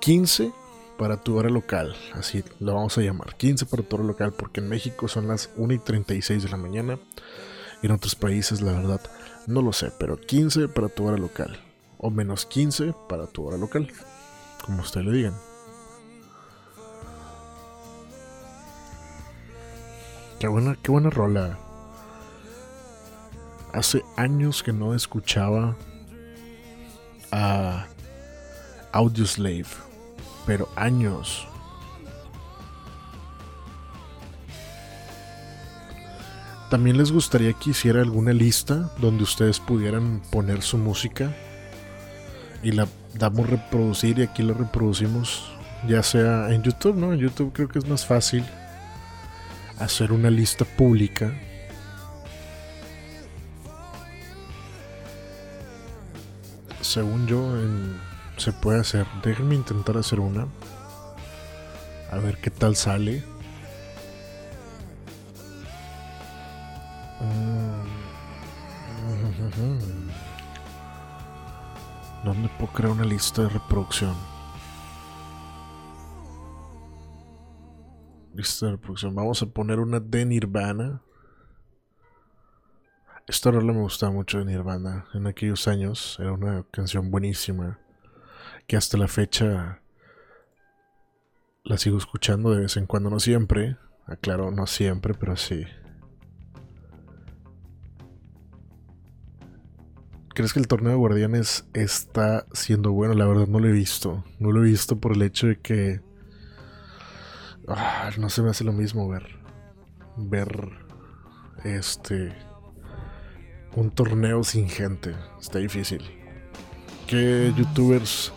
[0.00, 0.52] 15
[0.98, 3.36] para tu hora local, así lo vamos a llamar.
[3.36, 6.56] 15 para tu hora local, porque en México son las 1 y 36 de la
[6.56, 6.98] mañana.
[7.82, 9.00] Y en otros países, la verdad,
[9.46, 11.58] no lo sé, pero 15 para tu hora local.
[11.98, 13.88] O menos 15 para tu hora local,
[14.64, 15.34] como ustedes le digan.
[20.38, 21.58] Qué buena, qué buena rola.
[23.72, 25.76] Hace años que no escuchaba
[27.30, 27.86] a
[28.92, 29.66] Audioslave,
[30.46, 31.46] pero años.
[36.70, 41.34] También les gustaría que hiciera alguna lista donde ustedes pudieran poner su música
[42.62, 45.52] y la damos reproducir y aquí la reproducimos
[45.86, 47.12] ya sea en YouTube, ¿no?
[47.12, 48.44] En YouTube creo que es más fácil
[49.78, 51.32] hacer una lista pública.
[56.82, 57.54] Según yo,
[58.36, 59.06] se puede hacer.
[59.22, 60.48] Déjenme intentar hacer una.
[62.10, 63.24] A ver qué tal sale.
[67.20, 67.72] Mm.
[72.24, 74.14] ¿Dónde puedo crear una lista de reproducción?
[78.34, 79.14] Lista de reproducción.
[79.14, 81.00] Vamos a poner una de Nirvana.
[83.28, 86.16] Esta rola me gustaba mucho de Nirvana en aquellos años.
[86.18, 87.78] Era una canción buenísima.
[88.66, 89.80] Que hasta la fecha
[91.64, 93.76] la sigo escuchando de vez en cuando, no siempre.
[94.06, 95.64] Aclaro, no siempre, pero sí.
[100.34, 103.14] ¿Crees que el torneo de guardianes está siendo bueno?
[103.14, 104.24] La verdad no lo he visto.
[104.40, 106.00] No lo he visto por el hecho de que...
[107.68, 109.38] Ah, no se me hace lo mismo ver...
[110.16, 110.70] Ver...
[111.64, 112.34] Este...
[113.74, 115.14] Un torneo sin gente.
[115.40, 116.02] Está difícil.
[117.06, 118.32] ¿Qué youtubers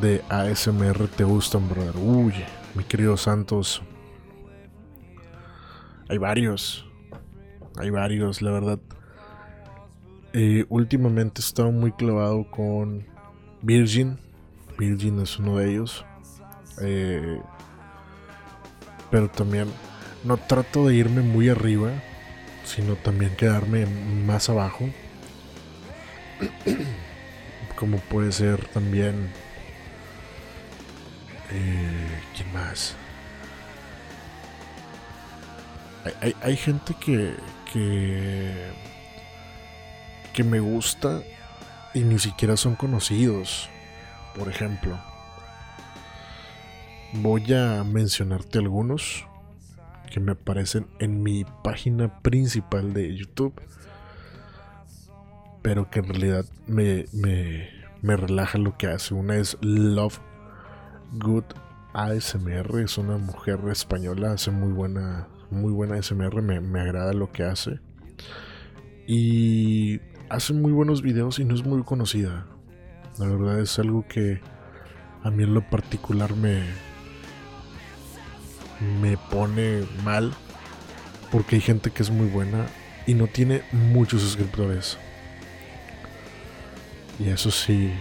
[0.00, 1.96] de ASMR te gustan, brother?
[1.96, 2.32] Uy,
[2.74, 3.82] mi querido Santos.
[6.08, 6.86] Hay varios.
[7.76, 8.78] Hay varios, la verdad.
[10.32, 13.06] Eh, últimamente he estado muy clavado con
[13.60, 14.18] Virgin.
[14.78, 16.04] Virgin es uno de ellos.
[16.80, 17.40] Eh,
[19.10, 19.68] pero también
[20.24, 21.90] no trato de irme muy arriba,
[22.74, 24.88] sino también quedarme más abajo.
[27.76, 29.30] Como puede ser también...
[31.50, 32.94] Eh, ¿Quién más?
[36.04, 37.34] Hay, hay- hay gente que,
[37.72, 38.70] que
[40.32, 41.22] que me gusta
[41.92, 43.68] y ni siquiera son conocidos.
[44.34, 44.98] Por ejemplo,
[47.12, 49.26] voy a mencionarte algunos
[50.12, 53.54] que me aparecen en mi página principal de YouTube,
[55.62, 57.70] pero que en realidad me, me,
[58.02, 59.14] me relaja lo que hace.
[59.14, 60.18] Una es Love
[61.14, 61.44] Good
[61.94, 67.32] ASMR, es una mujer española, hace muy buena, muy buena ASMR, me, me agrada lo
[67.32, 67.80] que hace.
[69.06, 72.46] Y hace muy buenos videos y no es muy conocida.
[73.18, 74.42] La verdad es algo que
[75.22, 76.91] a mí en lo particular me
[79.00, 80.32] me pone mal
[81.30, 82.66] porque hay gente que es muy buena
[83.06, 84.98] y no tiene muchos suscriptores.
[87.18, 87.92] Y eso sí,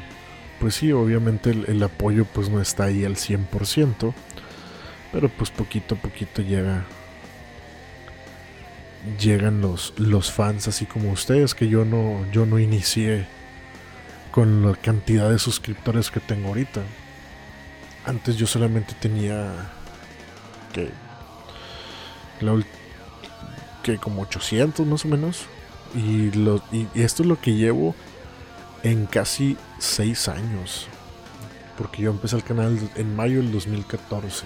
[0.60, 4.14] pues sí, obviamente el, apoyo pues no está ahí al 100%,
[5.12, 6.86] pero pues poquito a poquito llega
[9.20, 13.26] llegan los, los fans así como ustedes que yo no yo no inicié
[14.30, 16.82] con la cantidad de suscriptores que tengo ahorita
[18.06, 19.72] antes yo solamente tenía
[20.72, 20.90] que
[22.42, 22.62] la
[23.84, 25.46] que como 800 más o menos
[25.96, 27.96] y, lo, y esto es lo que llevo
[28.84, 30.88] en casi 6 años
[31.78, 34.46] porque yo empecé el canal en mayo del 2014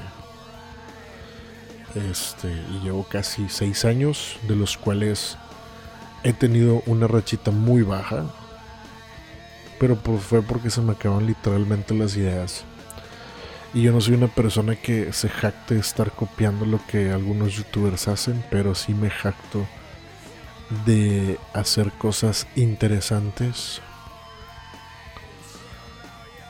[1.96, 5.38] este, y llevo casi 6 años, de los cuales
[6.24, 8.26] he tenido una rachita muy baja.
[9.80, 12.64] Pero pues fue porque se me acaban literalmente las ideas.
[13.76, 17.52] Y yo no soy una persona que se jacte de estar copiando lo que algunos
[17.52, 19.68] youtubers hacen, pero sí me jacto
[20.86, 23.82] de hacer cosas interesantes.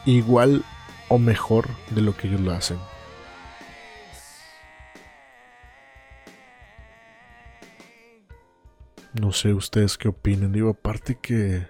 [0.05, 0.63] Igual
[1.09, 2.77] o mejor de lo que ellos lo hacen.
[9.19, 10.51] No sé ustedes qué opinen.
[10.51, 11.65] Digo, aparte que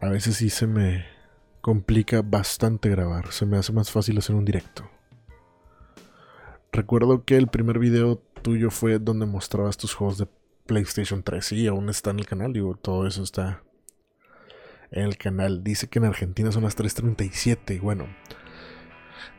[0.00, 1.15] a veces sí se me
[1.66, 3.32] complica bastante grabar.
[3.32, 4.88] Se me hace más fácil hacer un directo.
[6.70, 10.28] Recuerdo que el primer video tuyo fue donde mostrabas tus juegos de
[10.66, 11.44] PlayStation 3.
[11.44, 12.52] Sí, aún está en el canal.
[12.52, 13.64] Digo, todo eso está
[14.92, 15.64] en el canal.
[15.64, 17.80] Dice que en Argentina son las 3.37.
[17.80, 18.06] Bueno,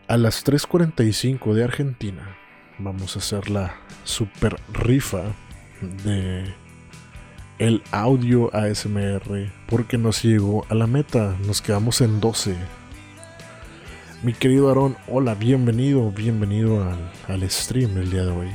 [0.09, 2.35] a las 3.45 de Argentina
[2.77, 3.73] vamos a hacer la
[4.03, 5.33] super rifa
[6.03, 6.53] de
[7.59, 11.35] el audio ASMR porque nos llegó a la meta.
[11.45, 12.55] Nos quedamos en 12.
[14.23, 18.49] Mi querido Aarón, hola, bienvenido, bienvenido al, al stream el día de hoy.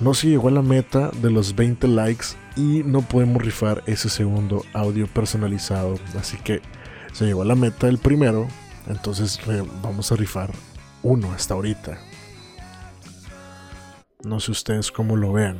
[0.00, 4.08] no se llegó a la meta de los 20 likes y no podemos rifar ese
[4.08, 5.96] segundo audio personalizado.
[6.18, 6.62] Así que
[7.12, 8.48] se llegó a la meta del primero,
[8.86, 10.50] entonces re- vamos a rifar
[11.02, 11.98] uno hasta ahorita.
[14.24, 15.58] No sé ustedes cómo lo vean.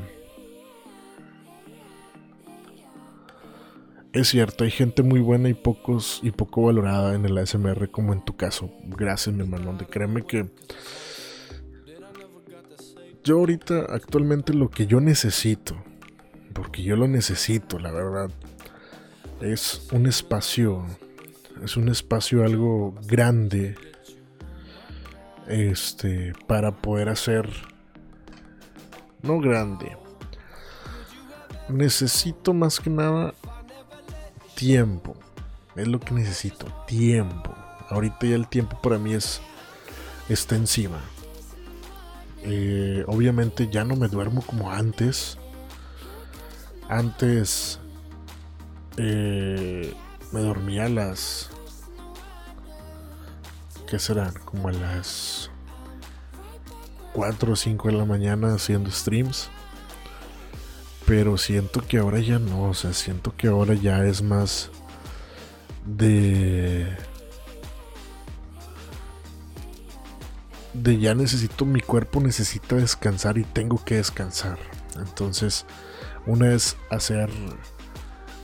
[4.12, 8.14] Es cierto, hay gente muy buena y pocos y poco valorada en el ASMR como
[8.14, 8.70] en tu caso.
[8.85, 9.74] Gracias, mi hermano.
[9.74, 10.48] De créeme que
[13.22, 15.76] yo ahorita actualmente lo que yo necesito,
[16.55, 18.30] porque yo lo necesito, la verdad,
[19.43, 20.86] es un espacio,
[21.62, 23.76] es un espacio algo grande,
[25.47, 27.51] este, para poder hacer,
[29.20, 29.94] no grande,
[31.68, 33.35] necesito más que nada
[34.59, 35.14] tiempo,
[35.76, 37.55] es lo que necesito, tiempo.
[37.89, 39.40] Ahorita ya el tiempo para mí es
[40.28, 40.98] está encima.
[42.43, 45.39] Eh, obviamente ya no me duermo como antes.
[46.89, 47.78] Antes
[48.97, 49.94] eh,
[50.32, 51.51] me dormía a las...
[53.86, 54.35] ¿Qué serán?
[54.44, 55.51] Como a las
[57.12, 59.51] 4 o 5 de la mañana haciendo streams.
[61.09, 62.64] Pero siento que ahora ya no.
[62.64, 64.70] O sea, siento que ahora ya es más
[65.86, 66.86] de...
[70.74, 74.59] de ya necesito, mi cuerpo necesita descansar y tengo que descansar.
[74.98, 75.64] Entonces,
[76.26, 77.30] una es hacer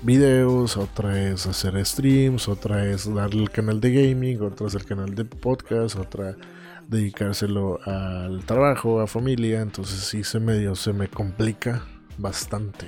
[0.00, 4.86] videos, otra es hacer streams, otra es darle el canal de gaming, otra es el
[4.86, 6.34] canal de podcast, otra
[6.88, 9.60] dedicárselo al trabajo, a familia.
[9.60, 11.84] Entonces, sí se medio se me complica
[12.18, 12.86] bastante.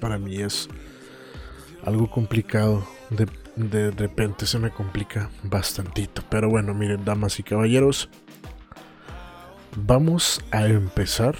[0.00, 0.68] Para mí es
[1.84, 6.22] algo complicado de de repente se me complica bastantito.
[6.28, 8.08] Pero bueno, miren, damas y caballeros,
[9.76, 11.36] vamos a empezar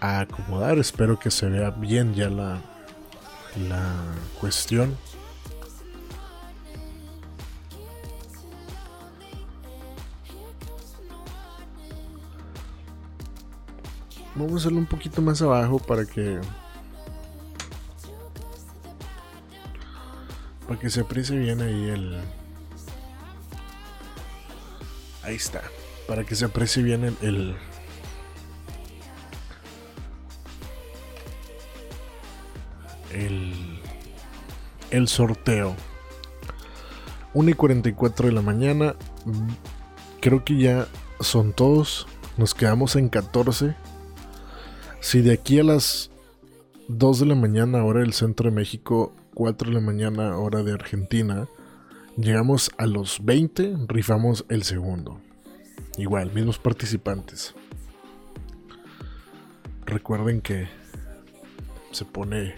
[0.00, 0.78] a acomodar.
[0.78, 2.60] Espero que se vea bien ya la,
[3.68, 3.94] la
[4.40, 4.96] cuestión.
[14.34, 16.40] Vamos a hacerlo un poquito más abajo para que
[20.70, 22.16] Para que se aprecie bien ahí el.
[25.24, 25.62] Ahí está.
[26.06, 27.56] Para que se aprecie bien el.
[33.12, 33.80] el...
[34.92, 35.74] el, sorteo.
[37.34, 38.94] 1 y 44 de la mañana.
[40.20, 40.86] Creo que ya
[41.18, 42.06] son todos.
[42.36, 43.74] Nos quedamos en 14.
[45.00, 46.10] Si de aquí a las
[46.88, 50.72] 2 de la mañana, hora del centro de México, 4 de la mañana, hora de
[50.72, 51.48] Argentina,
[52.18, 55.18] llegamos a los 20, rifamos el segundo.
[55.96, 57.54] Igual, mismos participantes.
[59.86, 60.68] Recuerden que
[61.92, 62.54] se pone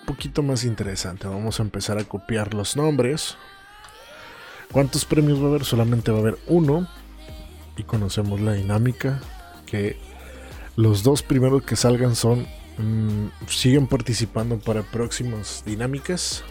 [0.00, 1.26] un poquito más interesante.
[1.26, 3.36] Vamos a empezar a copiar los nombres.
[4.70, 5.64] ¿Cuántos premios va a haber?
[5.64, 6.88] Solamente va a haber uno.
[7.76, 9.20] Y conocemos la dinámica.
[9.66, 9.96] Que
[10.76, 12.46] los dos primeros que salgan son
[12.78, 16.44] mm, siguen participando para próximas dinámicas.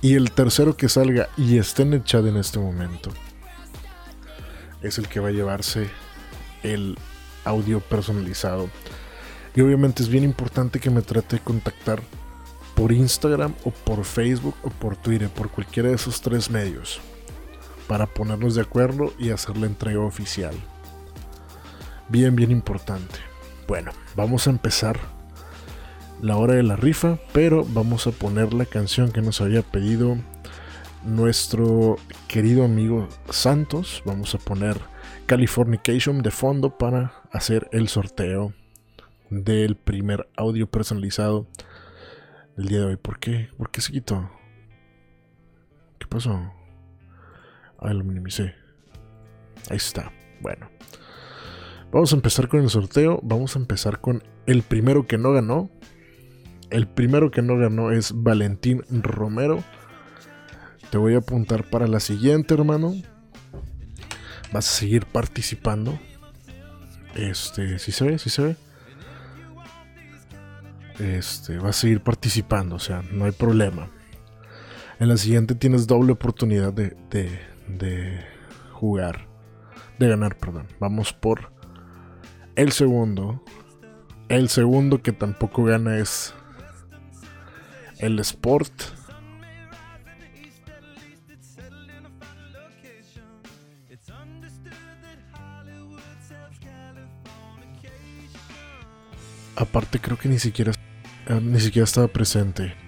[0.00, 3.10] Y el tercero que salga y esté en el chat en este momento
[4.82, 5.88] es el que va a llevarse
[6.62, 6.98] el
[7.44, 8.68] audio personalizado.
[9.54, 12.02] Y obviamente es bien importante que me trate de contactar
[12.74, 17.00] por Instagram o por Facebook o por Twitter, por cualquiera de esos tres medios,
[17.86, 20.54] para ponernos de acuerdo y hacer la entrega oficial.
[22.08, 23.14] Bien, bien importante.
[23.66, 24.98] Bueno, vamos a empezar
[26.20, 30.18] la hora de la rifa, pero vamos a poner la canción que nos había pedido
[31.04, 31.96] nuestro
[32.28, 34.02] querido amigo Santos.
[34.04, 34.78] Vamos a poner
[35.26, 38.52] Californication de fondo para hacer el sorteo
[39.30, 41.46] del primer audio personalizado
[42.56, 42.96] del día de hoy.
[42.96, 43.48] ¿Por qué?
[43.56, 44.30] ¿Por qué se quitó?
[45.98, 46.52] ¿Qué pasó?
[47.78, 48.54] Ah, lo minimicé.
[49.70, 50.12] Ahí está.
[50.42, 50.68] Bueno.
[51.94, 53.20] Vamos a empezar con el sorteo.
[53.22, 55.70] Vamos a empezar con el primero que no ganó.
[56.70, 59.62] El primero que no ganó es Valentín Romero.
[60.90, 62.94] Te voy a apuntar para la siguiente, hermano.
[64.52, 65.96] Vas a seguir participando.
[67.14, 68.56] Este, si se ve, si se ve.
[70.98, 73.88] Este, vas a seguir participando, o sea, no hay problema.
[74.98, 77.38] En la siguiente tienes doble oportunidad de, de,
[77.68, 78.20] de
[78.72, 79.28] jugar,
[80.00, 80.66] de ganar, perdón.
[80.80, 81.53] Vamos por
[82.56, 83.42] el segundo.
[84.28, 86.34] El segundo que tampoco gana es
[87.98, 88.72] el Sport.
[99.56, 100.72] Aparte creo que ni siquiera
[101.28, 102.83] eh, ni siquiera estaba presente.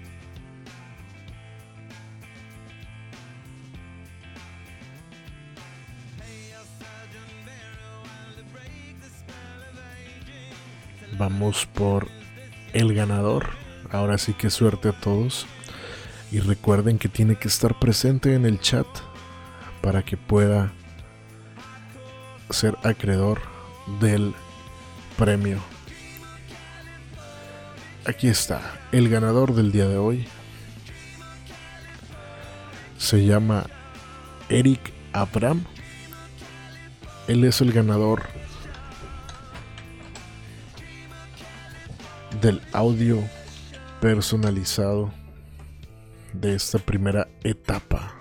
[11.17, 12.07] Vamos por
[12.73, 13.49] el ganador.
[13.91, 15.47] Ahora sí que suerte a todos.
[16.31, 18.87] Y recuerden que tiene que estar presente en el chat
[19.81, 20.73] para que pueda
[22.49, 23.41] ser acreedor
[23.99, 24.33] del
[25.17, 25.59] premio.
[28.05, 28.61] Aquí está,
[28.91, 30.27] el ganador del día de hoy
[32.97, 33.65] se llama
[34.49, 35.63] Eric Abram.
[37.27, 38.23] Él es el ganador
[42.41, 43.23] del audio
[44.01, 45.11] personalizado
[46.33, 48.16] de esta primera etapa.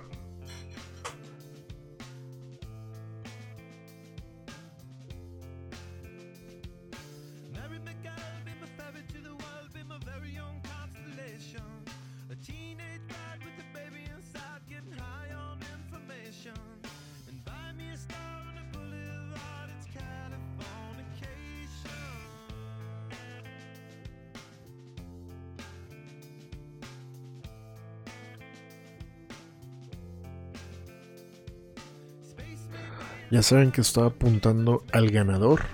[33.37, 35.67] Ya saben que estaba apuntando al ganador.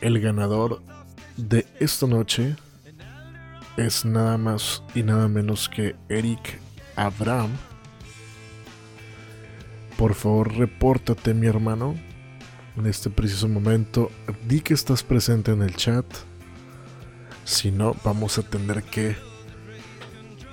[0.00, 0.80] El ganador
[1.36, 2.54] de esta noche
[3.76, 6.60] es nada más y nada menos que Eric
[6.94, 7.50] Abraham.
[9.98, 11.96] Por favor, repórtate, mi hermano.
[12.76, 14.12] En este preciso momento,
[14.46, 16.06] di que estás presente en el chat.
[17.44, 19.16] Si no, vamos a tener que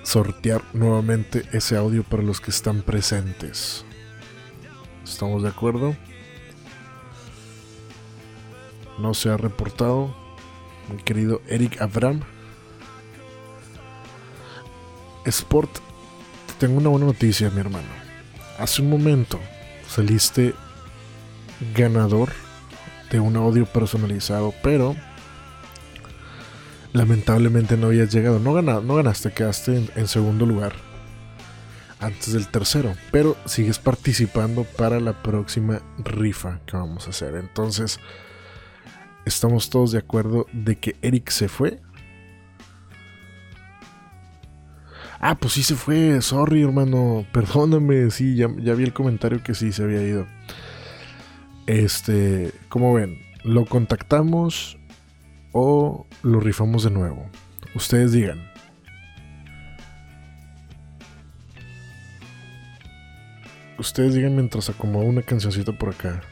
[0.04, 3.84] sortear nuevamente ese audio para los que están presentes.
[5.02, 5.96] ¿Estamos de acuerdo?
[8.98, 10.14] No se ha reportado
[10.90, 12.20] mi querido Eric Abram.
[15.24, 15.70] Sport,
[16.46, 17.88] te tengo una buena noticia, mi hermano.
[18.58, 19.40] Hace un momento
[19.88, 20.54] saliste
[21.74, 22.30] ganador
[23.10, 24.94] de un audio personalizado, pero
[26.94, 28.38] lamentablemente no habías llegado.
[28.38, 30.72] No, gana- no ganaste, quedaste en, segundo lugar
[32.00, 37.34] antes del tercero, pero sigues participando para la próxima rifa que vamos a hacer.
[37.34, 37.98] Entonces,
[39.26, 41.80] estamos todos de acuerdo de que Eric se fue.
[45.20, 49.72] Ah, pues sí se fue, sorry hermano, perdóname, sí, ya vi el comentario que sí
[49.72, 50.26] se había ido.
[51.66, 54.76] Este, como ven, lo contactamos
[55.52, 57.28] o lo rifamos de nuevo.
[57.74, 58.50] Ustedes digan.
[63.78, 66.22] Ustedes digan mientras acomodo una cancioncita por acá.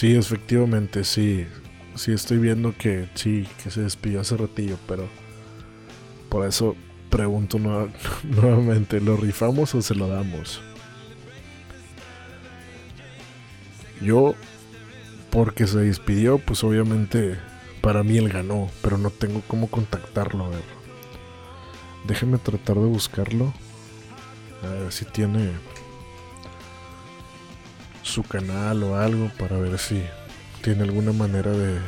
[0.00, 1.46] Sí, efectivamente, sí.
[1.94, 5.06] Sí, estoy viendo que sí, que se despidió hace ratillo, pero
[6.30, 6.74] por eso
[7.10, 7.88] pregunto nueva-
[8.24, 10.62] nuevamente, ¿lo rifamos o se lo damos?
[14.00, 14.34] Yo,
[15.28, 17.36] porque se despidió, pues obviamente
[17.82, 20.64] para mí él ganó, pero no tengo cómo contactarlo, a ver.
[22.06, 23.52] Déjenme tratar de buscarlo.
[24.64, 25.50] A ver si tiene
[28.10, 30.02] su canal o algo para ver si
[30.62, 31.78] tiene alguna manera de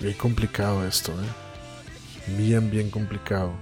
[0.00, 3.52] bien complicado esto eh bien bien complicado.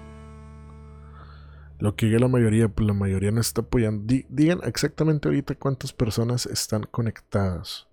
[1.79, 4.05] Lo que yo la mayoría pues la mayoría no está apoyando.
[4.05, 7.87] Di- digan exactamente ahorita cuántas personas están conectadas.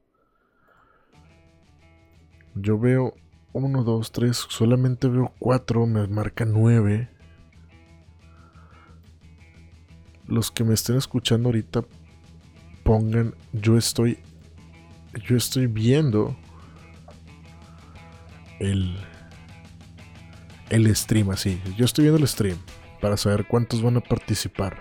[2.54, 3.16] Yo veo
[3.58, 7.10] 1, 2, 3, solamente veo 4, me marca 9.
[10.28, 11.84] Los que me estén escuchando ahorita
[12.84, 14.20] pongan yo estoy
[15.28, 16.36] yo estoy viendo
[18.60, 18.98] el
[20.70, 21.62] el stream así.
[21.78, 22.58] Yo estoy viendo el stream
[23.02, 24.78] para saber cuántos van a participar.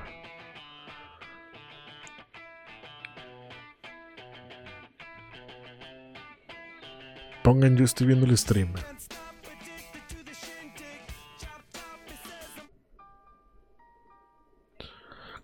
[7.46, 8.72] Pongan yo estoy viendo el stream.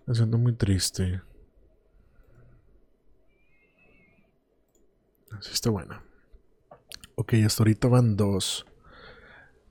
[0.05, 1.21] Me siento muy triste.
[5.31, 6.03] Así está buena.
[7.15, 8.65] Ok, hasta ahorita van dos.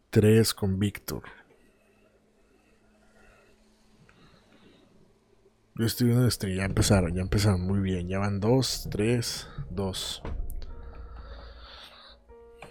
[0.09, 1.25] Tres con Víctor.
[5.75, 8.09] Yo estoy viendo este, ya empezaron, ya empezaron muy bien.
[8.09, 10.23] Ya van dos, tres, dos.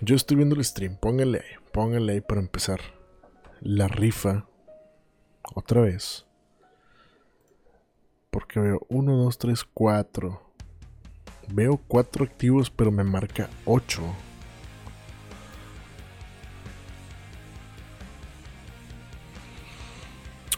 [0.04, 2.82] Yo estoy viendo el stream, pónganle ahí, pónganle ahí para empezar.
[3.60, 4.48] La rifa.
[5.54, 6.26] Otra vez.
[8.32, 10.42] Porque veo 1, 2, 3, 4.
[11.50, 14.02] Veo 4 activos, pero me marca 8.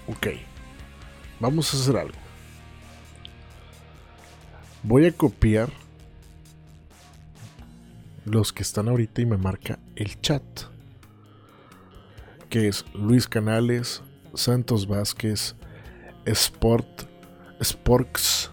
[0.08, 0.28] Ok.
[1.42, 2.18] Vamos a hacer algo.
[4.84, 5.83] Voy a copiar
[8.26, 10.44] los que están ahorita y me marca el chat.
[12.50, 14.02] Que es Luis Canales,
[14.34, 15.56] Santos Vázquez,
[16.26, 17.04] Sport,
[17.62, 18.52] Sporks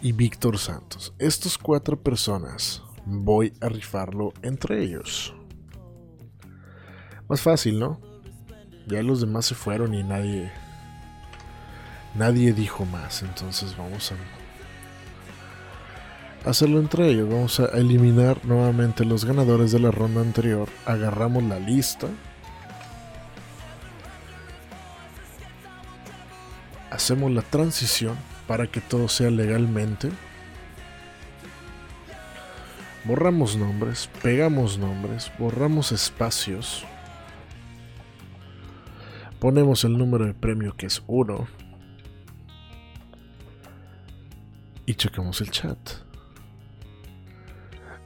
[0.00, 1.12] y Víctor Santos.
[1.18, 5.34] Estos cuatro personas voy a rifarlo entre ellos.
[7.28, 8.00] Más fácil, ¿no?
[8.86, 10.50] Ya los demás se fueron y nadie
[12.14, 14.16] nadie dijo más, entonces vamos a
[16.44, 17.28] hacerlo entre ellos.
[17.28, 20.68] Vamos a eliminar nuevamente los ganadores de la ronda anterior.
[20.86, 22.08] Agarramos la lista.
[26.90, 28.16] Hacemos la transición
[28.46, 30.10] para que todo sea legalmente.
[33.04, 36.84] Borramos nombres, pegamos nombres, borramos espacios.
[39.38, 41.46] Ponemos el número de premio que es 1.
[44.86, 46.07] Y checamos el chat.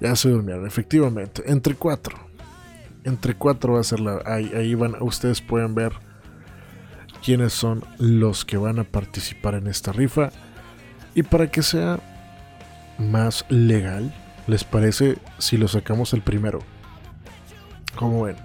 [0.02, 1.44] Ya se durmieron, efectivamente.
[1.46, 2.18] Entre 4.
[3.04, 4.20] Entre 4 va a ser la.
[4.26, 4.96] Ahí, ahí van.
[5.00, 5.92] Ustedes pueden ver
[7.24, 10.30] quiénes son los que van a participar en esta rifa.
[11.14, 12.00] Y para que sea
[12.98, 14.12] más legal,
[14.48, 16.58] ¿les parece si lo sacamos el primero?
[17.94, 18.36] Como ven.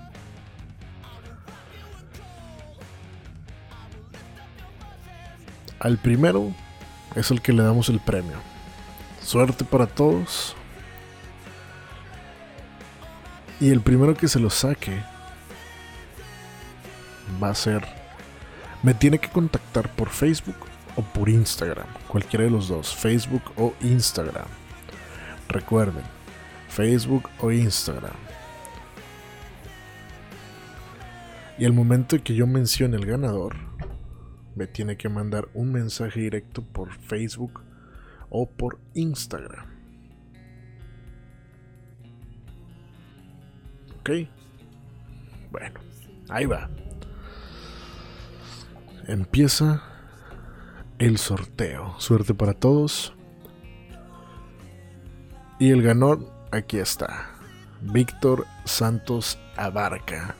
[5.80, 6.54] Al primero
[7.16, 8.38] es el que le damos el premio.
[9.24, 10.56] Suerte para todos.
[13.60, 15.02] Y el primero que se lo saque
[17.42, 17.84] va a ser...
[18.84, 20.58] Me tiene que contactar por Facebook
[20.96, 21.88] o por Instagram.
[22.08, 22.96] Cualquiera de los dos.
[22.96, 24.46] Facebook o Instagram.
[25.50, 26.04] Recuerden.
[26.70, 28.14] Facebook o Instagram.
[31.58, 33.56] Y al momento que yo mencione el ganador,
[34.56, 37.62] me tiene que mandar un mensaje directo por Facebook
[38.30, 39.77] o por Instagram.
[44.08, 44.26] ¿Ok?
[45.52, 45.82] Bueno,
[46.30, 46.70] ahí va.
[49.06, 49.84] Empieza
[50.98, 51.94] el sorteo.
[52.00, 53.14] Suerte para todos.
[55.60, 57.32] Y el ganador, aquí está.
[57.82, 60.36] Víctor Santos Abarca.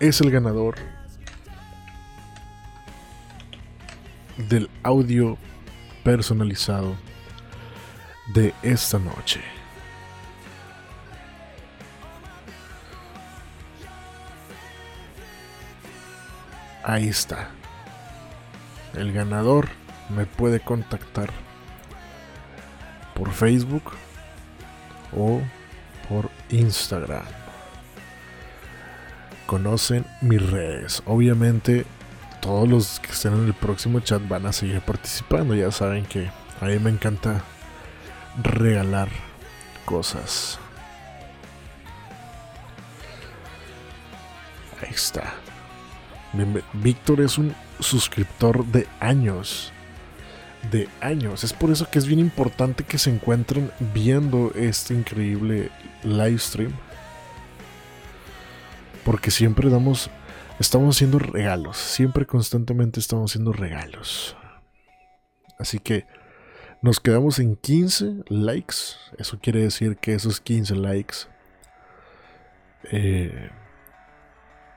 [0.00, 0.74] Es el ganador
[4.50, 5.38] del audio
[6.04, 6.94] personalizado
[8.34, 9.40] de esta noche.
[16.90, 17.50] Ahí está.
[18.94, 19.68] El ganador
[20.08, 21.30] me puede contactar
[23.14, 23.92] por Facebook
[25.16, 25.40] o
[26.08, 27.22] por Instagram.
[29.46, 31.00] Conocen mis redes.
[31.06, 31.86] Obviamente
[32.40, 35.54] todos los que estén en el próximo chat van a seguir participando.
[35.54, 36.28] Ya saben que
[36.60, 37.40] a mí me encanta
[38.42, 39.10] regalar
[39.84, 40.58] cosas.
[44.82, 45.34] Ahí está.
[46.74, 49.72] Víctor es un suscriptor de años.
[50.70, 51.44] De años.
[51.44, 55.70] Es por eso que es bien importante que se encuentren viendo este increíble
[56.04, 56.72] live stream.
[59.04, 60.10] Porque siempre damos
[60.60, 64.36] Estamos haciendo regalos, siempre constantemente estamos haciendo regalos.
[65.58, 66.06] Así que
[66.82, 68.74] nos quedamos en 15 likes.
[69.16, 71.16] Eso quiere decir que esos 15 likes
[72.92, 73.48] eh,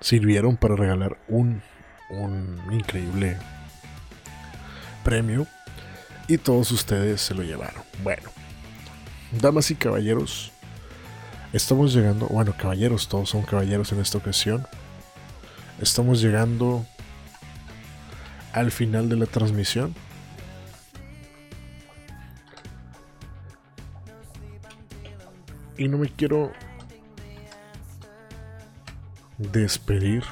[0.03, 1.61] sirvieron para regalar un,
[2.09, 3.37] un increíble
[5.03, 5.47] premio.
[6.27, 7.83] Y todos ustedes se lo llevaron.
[8.03, 8.29] Bueno,
[9.31, 10.51] damas y caballeros,
[11.53, 12.27] estamos llegando.
[12.27, 14.67] Bueno, caballeros, todos son caballeros en esta ocasión.
[15.81, 16.85] Estamos llegando
[18.51, 19.95] al final de la transmisión.
[25.77, 26.51] Y no me quiero
[29.51, 30.23] despedir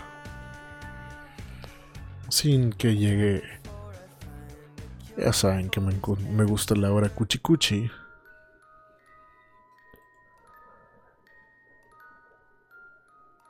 [2.29, 3.43] sin que llegue.
[5.17, 5.93] Ya saben que me,
[6.29, 7.91] me gusta la hora cuchi cuchi.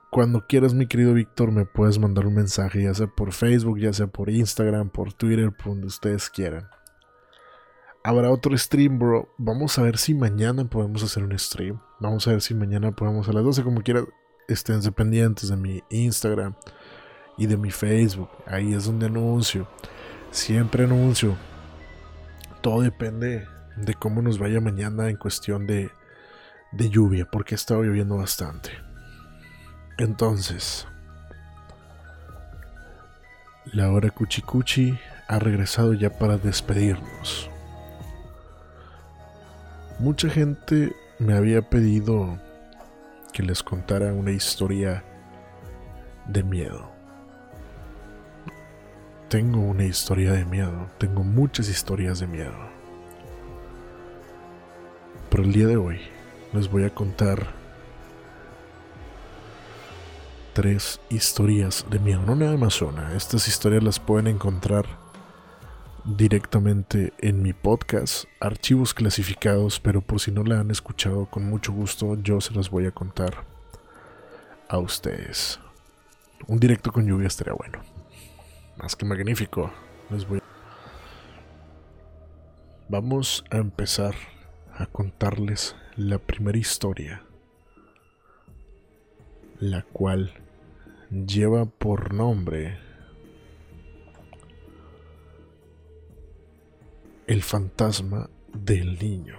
[0.09, 3.93] Cuando quieras, mi querido Víctor, me puedes mandar un mensaje, ya sea por Facebook, ya
[3.93, 6.67] sea por Instagram, por Twitter, por donde ustedes quieran.
[8.03, 9.33] Habrá otro stream, bro.
[9.37, 11.79] Vamos a ver si mañana podemos hacer un stream.
[12.01, 14.03] Vamos a ver si mañana podemos a las 12, como quiera,
[14.53, 16.55] estén pendientes de mi Instagram
[17.37, 18.29] y de mi Facebook.
[18.45, 19.67] Ahí es donde anuncio.
[20.31, 21.35] Siempre anuncio.
[22.61, 25.89] Todo depende de cómo nos vaya mañana en cuestión de,
[26.71, 28.71] de lluvia, porque ha estado lloviendo bastante.
[29.97, 30.87] Entonces,
[33.73, 34.97] la hora cuchicuchi
[35.27, 37.49] ha regresado ya para despedirnos.
[39.99, 42.39] Mucha gente me había pedido
[43.31, 45.03] que les contara una historia
[46.27, 46.91] de miedo.
[49.29, 52.57] Tengo una historia de miedo, tengo muchas historias de miedo.
[55.29, 56.01] Pero el día de hoy
[56.51, 57.47] les voy a contar
[60.53, 63.15] tres historias de miedo, no nada más una.
[63.15, 65.00] Estas historias las pueden encontrar
[66.05, 71.71] directamente en mi podcast, archivos clasificados, pero por si no la han escuchado, con mucho
[71.71, 73.45] gusto yo se las voy a contar
[74.67, 75.59] a ustedes.
[76.47, 77.81] Un directo con lluvia estaría bueno.
[78.77, 79.71] Más que magnífico.
[80.09, 80.41] Les voy
[82.89, 84.15] Vamos a empezar
[84.73, 87.23] a contarles la primera historia,
[89.59, 90.33] la cual
[91.09, 92.90] lleva por nombre
[97.31, 99.37] El fantasma del niño.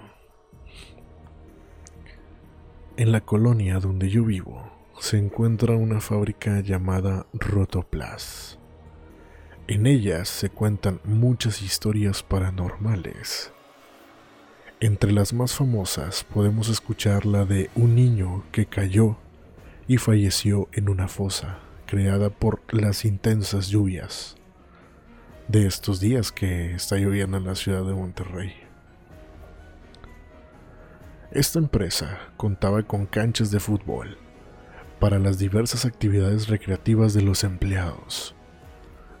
[2.97, 4.67] En la colonia donde yo vivo
[4.99, 8.57] se encuentra una fábrica llamada Rotoplas.
[9.67, 13.51] En ellas se cuentan muchas historias paranormales.
[14.79, 19.17] Entre las más famosas podemos escuchar la de un niño que cayó
[19.87, 24.35] y falleció en una fosa creada por las intensas lluvias
[25.47, 28.53] de estos días que está lloviendo en la ciudad de Monterrey.
[31.31, 34.17] Esta empresa contaba con canchas de fútbol
[34.99, 38.35] para las diversas actividades recreativas de los empleados.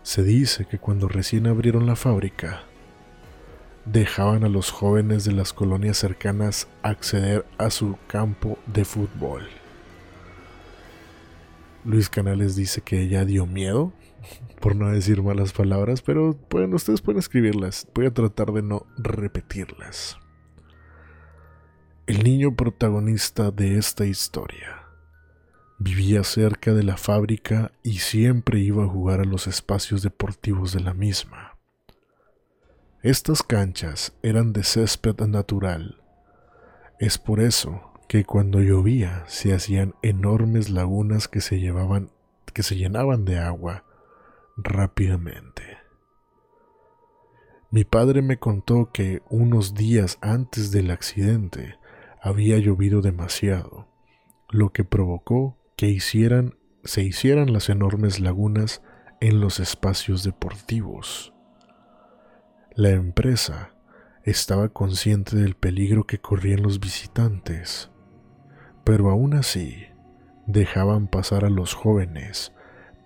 [0.03, 2.63] Se dice que cuando recién abrieron la fábrica,
[3.85, 9.47] dejaban a los jóvenes de las colonias cercanas acceder a su campo de fútbol.
[11.83, 13.91] Luis Canales dice que ella dio miedo,
[14.59, 17.87] por no decir malas palabras, pero pueden, ustedes pueden escribirlas.
[17.93, 20.17] Voy a tratar de no repetirlas.
[22.07, 24.87] El niño protagonista de esta historia
[25.79, 30.79] vivía cerca de la fábrica y siempre iba a jugar a los espacios deportivos de
[30.79, 31.57] la misma.
[33.01, 36.01] Estas canchas eran de césped natural.
[36.99, 42.11] Es por eso que cuando llovía se hacían enormes lagunas que se llevaban
[42.53, 43.83] que se llenaban de agua
[44.55, 45.77] rápidamente.
[47.71, 51.79] Mi padre me contó que unos días antes del accidente
[52.21, 53.87] había llovido demasiado,
[54.49, 58.83] lo que provocó que hicieran, se hicieran las enormes lagunas
[59.21, 61.33] en los espacios deportivos.
[62.75, 63.73] La empresa
[64.23, 67.89] estaba consciente del peligro que corrían los visitantes,
[68.83, 69.87] pero aún así
[70.45, 72.53] dejaban pasar a los jóvenes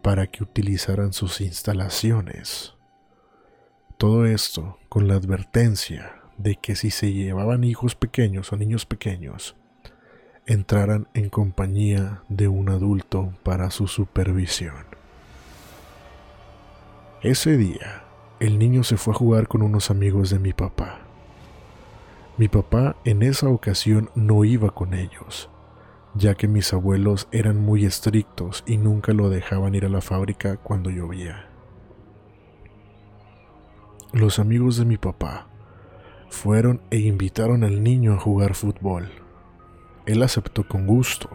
[0.08, 2.76] para que utilizaran sus instalaciones.
[3.98, 9.58] Todo esto con la advertencia de que si se llevaban hijos pequeños o niños pequeños,
[10.46, 14.86] entraran en compañía de un adulto para su supervisión.
[17.22, 18.06] Ese día,
[18.40, 21.02] el niño se fue a jugar con unos amigos de mi papá.
[22.38, 25.50] Mi papá en esa ocasión no iba con ellos,
[26.18, 30.58] ya que mis abuelos eran muy estrictos y nunca lo dejaban ir a la fábrica
[30.58, 31.50] cuando llovía.
[34.14, 35.48] Los amigos de mi papá
[36.30, 39.10] fueron e invitaron al niño a jugar fútbol.
[40.06, 41.30] Él aceptó con gusto.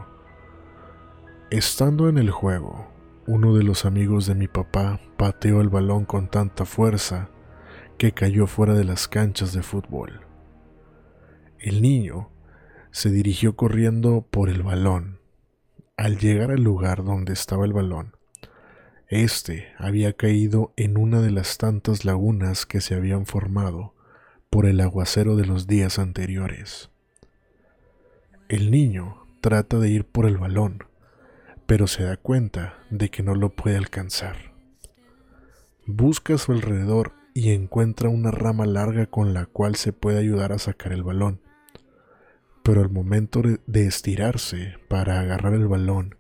[1.51, 2.89] Estando en el juego,
[3.27, 7.29] uno de los amigos de mi papá pateó el balón con tanta fuerza
[7.99, 10.23] que cayó fuera de las canchas de fútbol.
[11.59, 12.32] El niño
[12.93, 15.19] se dirigió corriendo por el balón.
[15.97, 18.17] Al llegar al lugar donde estaba el balón,
[19.09, 23.95] este había caído en una de las tantas lagunas que se habían formado
[24.51, 26.91] por el aguacero de los días anteriores.
[28.49, 30.85] el niño trata de ir por el balón,
[31.67, 34.53] pero se da cuenta de que no lo puede alcanzar.
[35.87, 40.53] Busca a su alrededor y encuentra una rama larga con la cual se puede ayudar
[40.53, 41.42] a sacar el balón.
[42.63, 46.15] Pero al momento de- estirarse para agarrar el balón,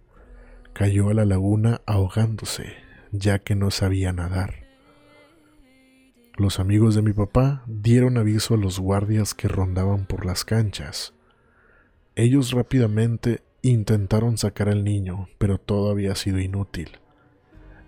[0.72, 2.74] cayó a la laguna ahogándose,
[3.12, 4.62] ya que no sabía nadar.
[6.36, 11.12] Los amigos de mi papá dieron aviso a los guardias que rondaban por las canchas.
[12.16, 16.98] Ellos rápidamente intentaron sacar al niño, pero todo había sido inútil,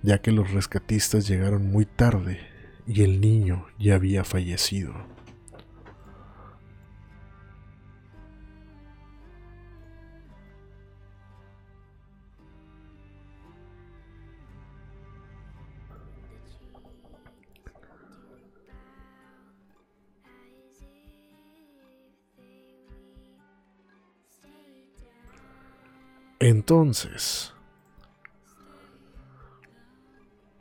[0.02, 2.38] ya que los rescatistas llegaron muy tarde
[2.86, 5.13] y el niño ya había fallecido.
[26.46, 27.54] Entonces,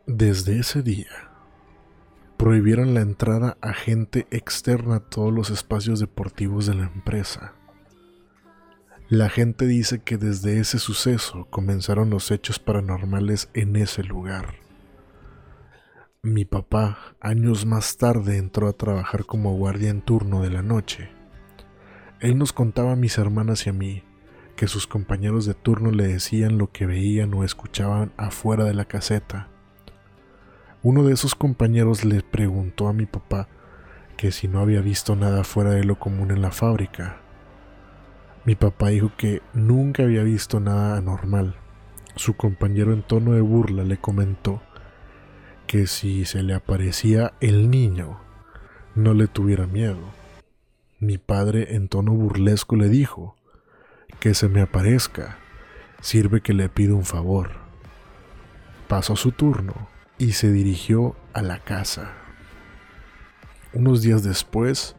[0.08, 1.30] desde ese día,
[2.38, 7.56] prohibieron la entrada a gente externa a todos los espacios deportivos de la empresa.
[9.10, 14.56] La gente dice que desde ese suceso comenzaron los hechos paranormales en ese lugar.
[16.22, 21.10] Mi papá, años más tarde, entró a trabajar como guardia en turno de la noche.
[22.22, 24.04] Él nos contaba a mis hermanas y a mí
[24.56, 28.86] que sus compañeros de turno le decían lo que veían o escuchaban afuera de la
[28.86, 29.48] caseta.
[30.82, 33.48] Uno de esos compañeros le preguntó a mi papá
[34.18, 37.18] que si no había visto nada fuera de lo común en la fábrica.
[38.46, 41.56] Mi papá dijo que nunca había visto nada anormal.
[42.16, 44.62] Su compañero en tono de burla le comentó
[45.66, 48.20] que si se le aparecía el niño,
[48.94, 50.12] no le tuviera miedo.
[51.00, 53.36] Mi padre en tono burlesco le dijo
[54.24, 55.38] que se me aparezca,
[56.00, 57.50] sirve que le pido un favor.
[58.88, 62.14] Pasó su turno y se dirigió a la casa.
[63.74, 64.96] Unos días después,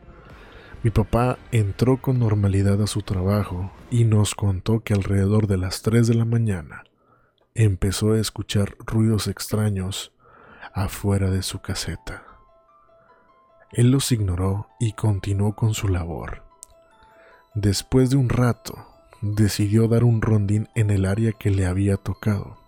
[0.82, 5.80] mi papá entró con normalidad a su trabajo y nos contó que alrededor de las
[5.80, 6.84] 3 de la mañana
[7.54, 10.12] empezó a escuchar ruidos extraños
[10.74, 12.24] afuera de su caseta.
[13.72, 16.42] Él los ignoró y continuó con su labor.
[17.54, 18.90] Después de un rato,
[19.32, 22.58] decidió dar un rondín en el área que le había tocado.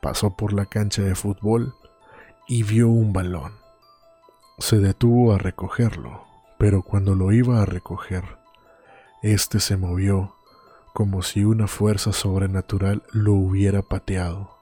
[0.00, 1.74] Pasó por la cancha de fútbol
[2.46, 3.54] y vio un balón.
[4.58, 6.24] Se detuvo a recogerlo,
[6.58, 8.24] pero cuando lo iba a recoger,
[9.22, 10.34] éste se movió
[10.92, 14.58] como si una fuerza sobrenatural lo hubiera pateado.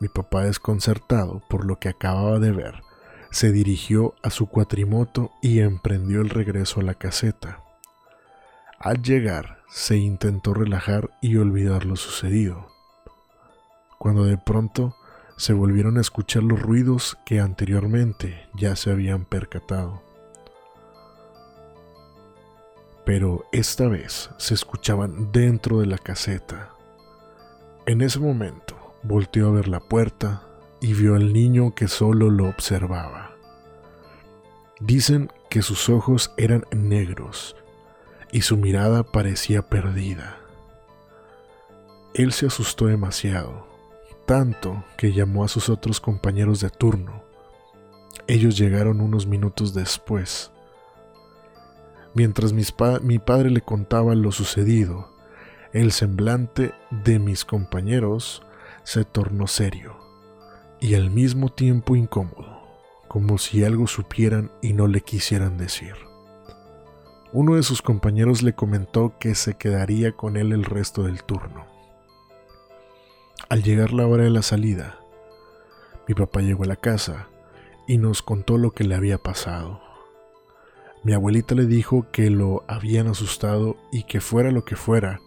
[0.00, 2.82] Mi papá, desconcertado por lo que acababa de ver,
[3.30, 7.64] se dirigió a su cuatrimoto y emprendió el regreso a la caseta.
[8.80, 12.68] Al llegar, se intentó relajar y olvidar lo sucedido,
[13.98, 14.94] cuando de pronto
[15.36, 20.04] se volvieron a escuchar los ruidos que anteriormente ya se habían percatado.
[23.04, 26.70] Pero esta vez se escuchaban dentro de la caseta.
[27.86, 30.46] En ese momento volteó a ver la puerta
[30.80, 33.32] y vio al niño que solo lo observaba.
[34.78, 37.56] Dicen que sus ojos eran negros
[38.32, 40.38] y su mirada parecía perdida.
[42.14, 43.66] Él se asustó demasiado,
[44.26, 47.22] tanto que llamó a sus otros compañeros de turno.
[48.26, 50.50] Ellos llegaron unos minutos después.
[52.14, 55.08] Mientras mi padre le contaba lo sucedido,
[55.72, 58.42] el semblante de mis compañeros
[58.84, 59.96] se tornó serio
[60.80, 62.62] y al mismo tiempo incómodo,
[63.06, 66.07] como si algo supieran y no le quisieran decir.
[67.32, 71.66] Uno de sus compañeros le comentó que se quedaría con él el resto del turno.
[73.50, 74.98] Al llegar la hora de la salida,
[76.06, 77.28] mi papá llegó a la casa
[77.86, 79.82] y nos contó lo que le había pasado.
[81.04, 85.20] Mi abuelita le dijo que lo habían asustado y que fuera lo que fuera,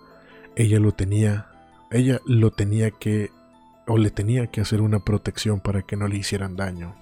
[0.55, 1.51] ella lo tenía,
[1.91, 3.29] ella lo tenía que
[3.85, 6.95] o le tenía que hacer una protección para que no le hicieran daño.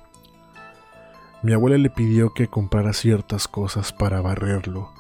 [1.42, 4.92] Mi abuela le pidió que comprara ciertas cosas para barrerlo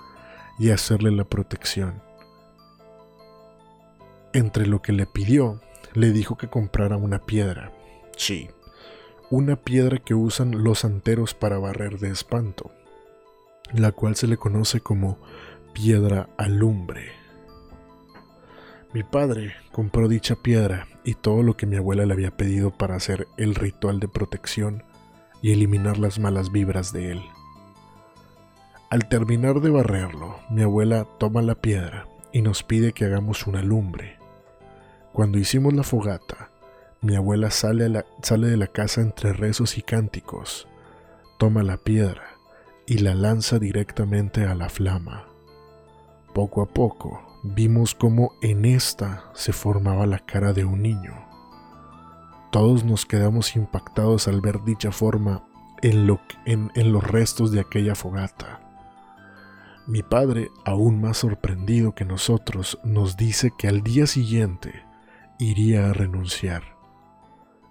[0.57, 2.01] y hacerle la protección.
[4.31, 5.59] Entre lo que le pidió,
[5.93, 7.73] le dijo que comprara una piedra.
[8.15, 8.49] Sí,
[9.29, 12.71] una piedra que usan los santeros para barrer de espanto,
[13.73, 15.17] la cual se le conoce como
[15.73, 17.11] piedra alumbre.
[18.93, 22.95] Mi padre compró dicha piedra y todo lo que mi abuela le había pedido para
[22.95, 24.83] hacer el ritual de protección
[25.41, 27.21] y eliminar las malas vibras de él.
[28.89, 33.61] Al terminar de barrerlo, mi abuela toma la piedra y nos pide que hagamos una
[33.61, 34.17] lumbre.
[35.13, 36.49] Cuando hicimos la fogata,
[37.01, 40.67] mi abuela sale, sale de la casa entre rezos y cánticos,
[41.37, 42.23] toma la piedra
[42.87, 45.27] y la lanza directamente a la flama.
[46.33, 51.28] Poco a poco vimos cómo en esta se formaba la cara de un niño.
[52.51, 55.43] Todos nos quedamos impactados al ver dicha forma
[55.81, 58.61] en, lo, en, en los restos de aquella fogata.
[59.87, 64.83] Mi padre, aún más sorprendido que nosotros, nos dice que al día siguiente
[65.39, 66.75] iría a renunciar.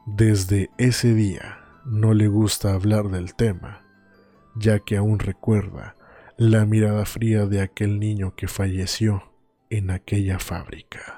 [0.07, 3.83] Desde ese día no le gusta hablar del tema,
[4.57, 5.97] ya que aún recuerda
[6.37, 9.33] la mirada fría de aquel niño que falleció
[9.71, 11.18] en aquella fábrica.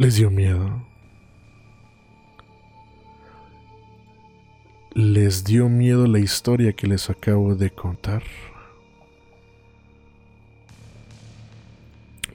[0.00, 0.82] Les dio miedo.
[4.94, 8.22] ¿Les dio miedo la historia que les acabo de contar?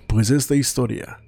[0.05, 1.19] Pues esta historia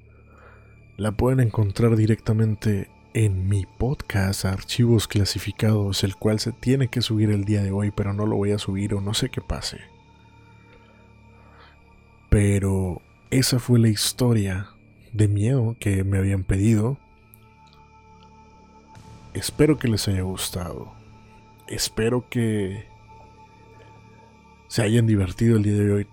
[0.96, 2.88] la pueden encontrar directamente
[3.18, 7.90] en mi podcast Archivos Clasificados, el cual se tiene que subir el día de hoy,
[7.90, 9.80] pero no lo voy a subir o no sé qué pase.
[12.30, 14.70] Pero esa fue la historia
[15.14, 17.00] de miedo que me habían pedido.
[19.34, 20.94] Espero que les haya gustado.
[21.68, 22.86] Espero que
[24.68, 26.08] se hayan divertido el día de hoy,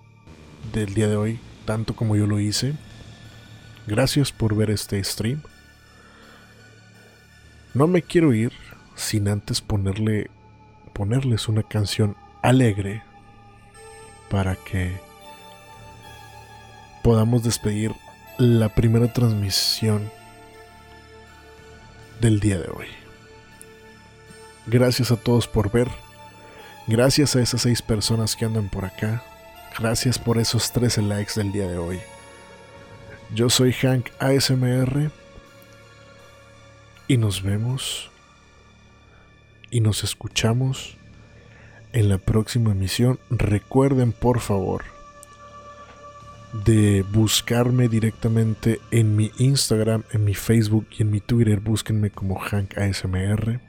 [0.73, 2.73] del día de hoy, tanto como yo lo hice.
[3.87, 5.43] Gracias por ver este stream.
[7.75, 8.53] No me quiero ir
[8.95, 10.31] sin antes ponerle
[10.93, 13.03] ponerles una canción alegre
[14.31, 14.93] para que
[17.03, 17.93] podamos despedir
[18.39, 20.09] la primera transmisión
[22.21, 22.87] del día de hoy.
[24.67, 25.89] Gracias a todos por ver.
[26.87, 29.23] Gracias a esas seis personas que andan por acá.
[29.79, 32.01] Gracias por esos 13 likes del día de hoy.
[33.35, 35.11] Yo soy Hank ASMR.
[37.09, 38.11] Y nos vemos.
[39.71, 40.97] Y nos escuchamos
[41.93, 43.19] en la próxima emisión.
[43.31, 44.85] Recuerden, por favor,
[46.65, 51.61] de buscarme directamente en mi Instagram, en mi Facebook y en mi Twitter.
[51.61, 53.61] Búsquenme como Hank ASMR.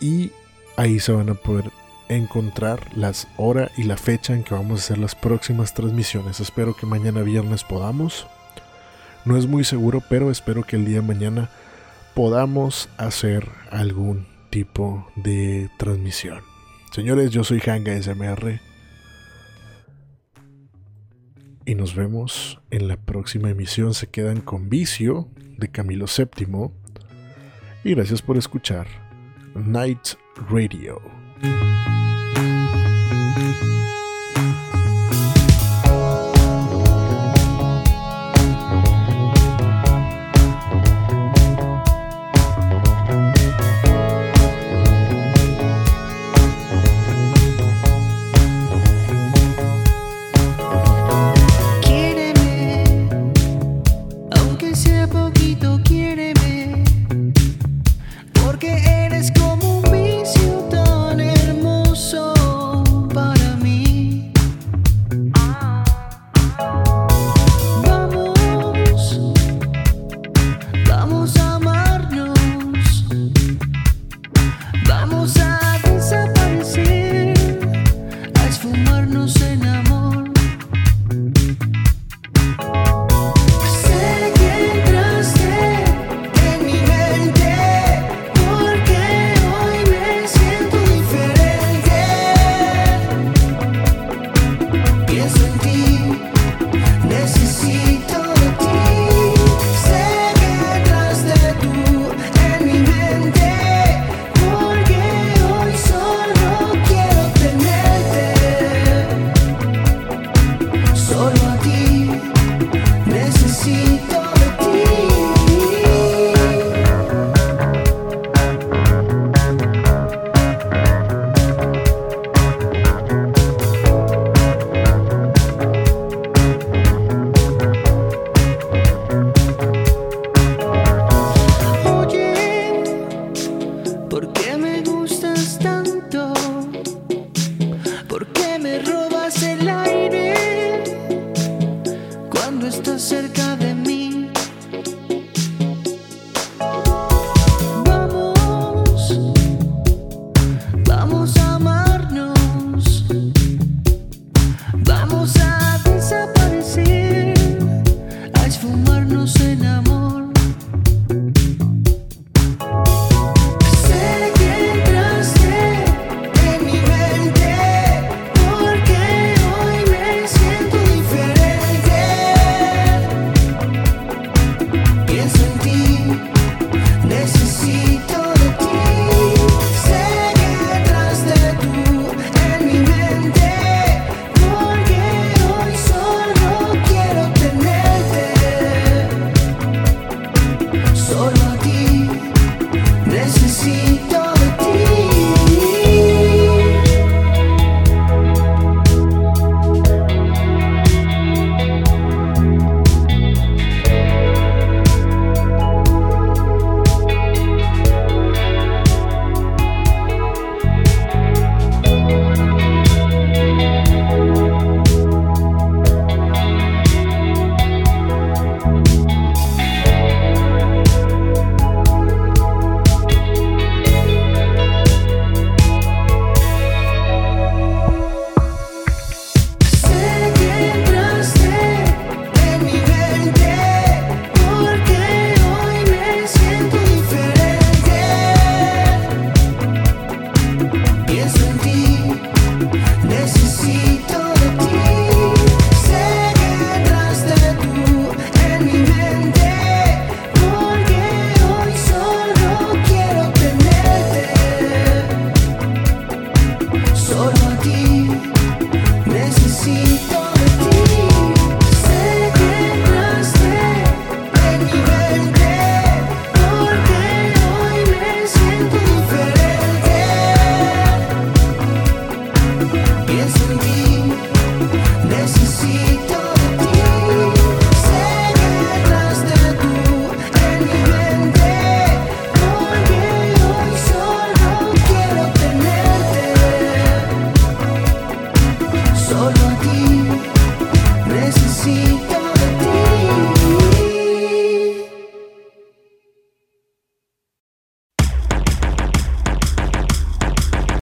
[0.00, 0.32] Y
[0.76, 1.70] ahí se van a poder
[2.08, 6.40] encontrar las hora y la fecha en que vamos a hacer las próximas transmisiones.
[6.40, 8.26] Espero que mañana viernes podamos.
[9.24, 11.50] No es muy seguro, pero espero que el día de mañana
[12.14, 16.40] podamos hacer algún tipo de transmisión.
[16.92, 18.60] Señores, yo soy Hanga SMR.
[21.64, 23.94] Y nos vemos en la próxima emisión.
[23.94, 26.70] Se quedan con Vicio de Camilo VII.
[27.84, 28.86] Y gracias por escuchar
[29.54, 30.16] Night
[30.50, 31.00] Radio.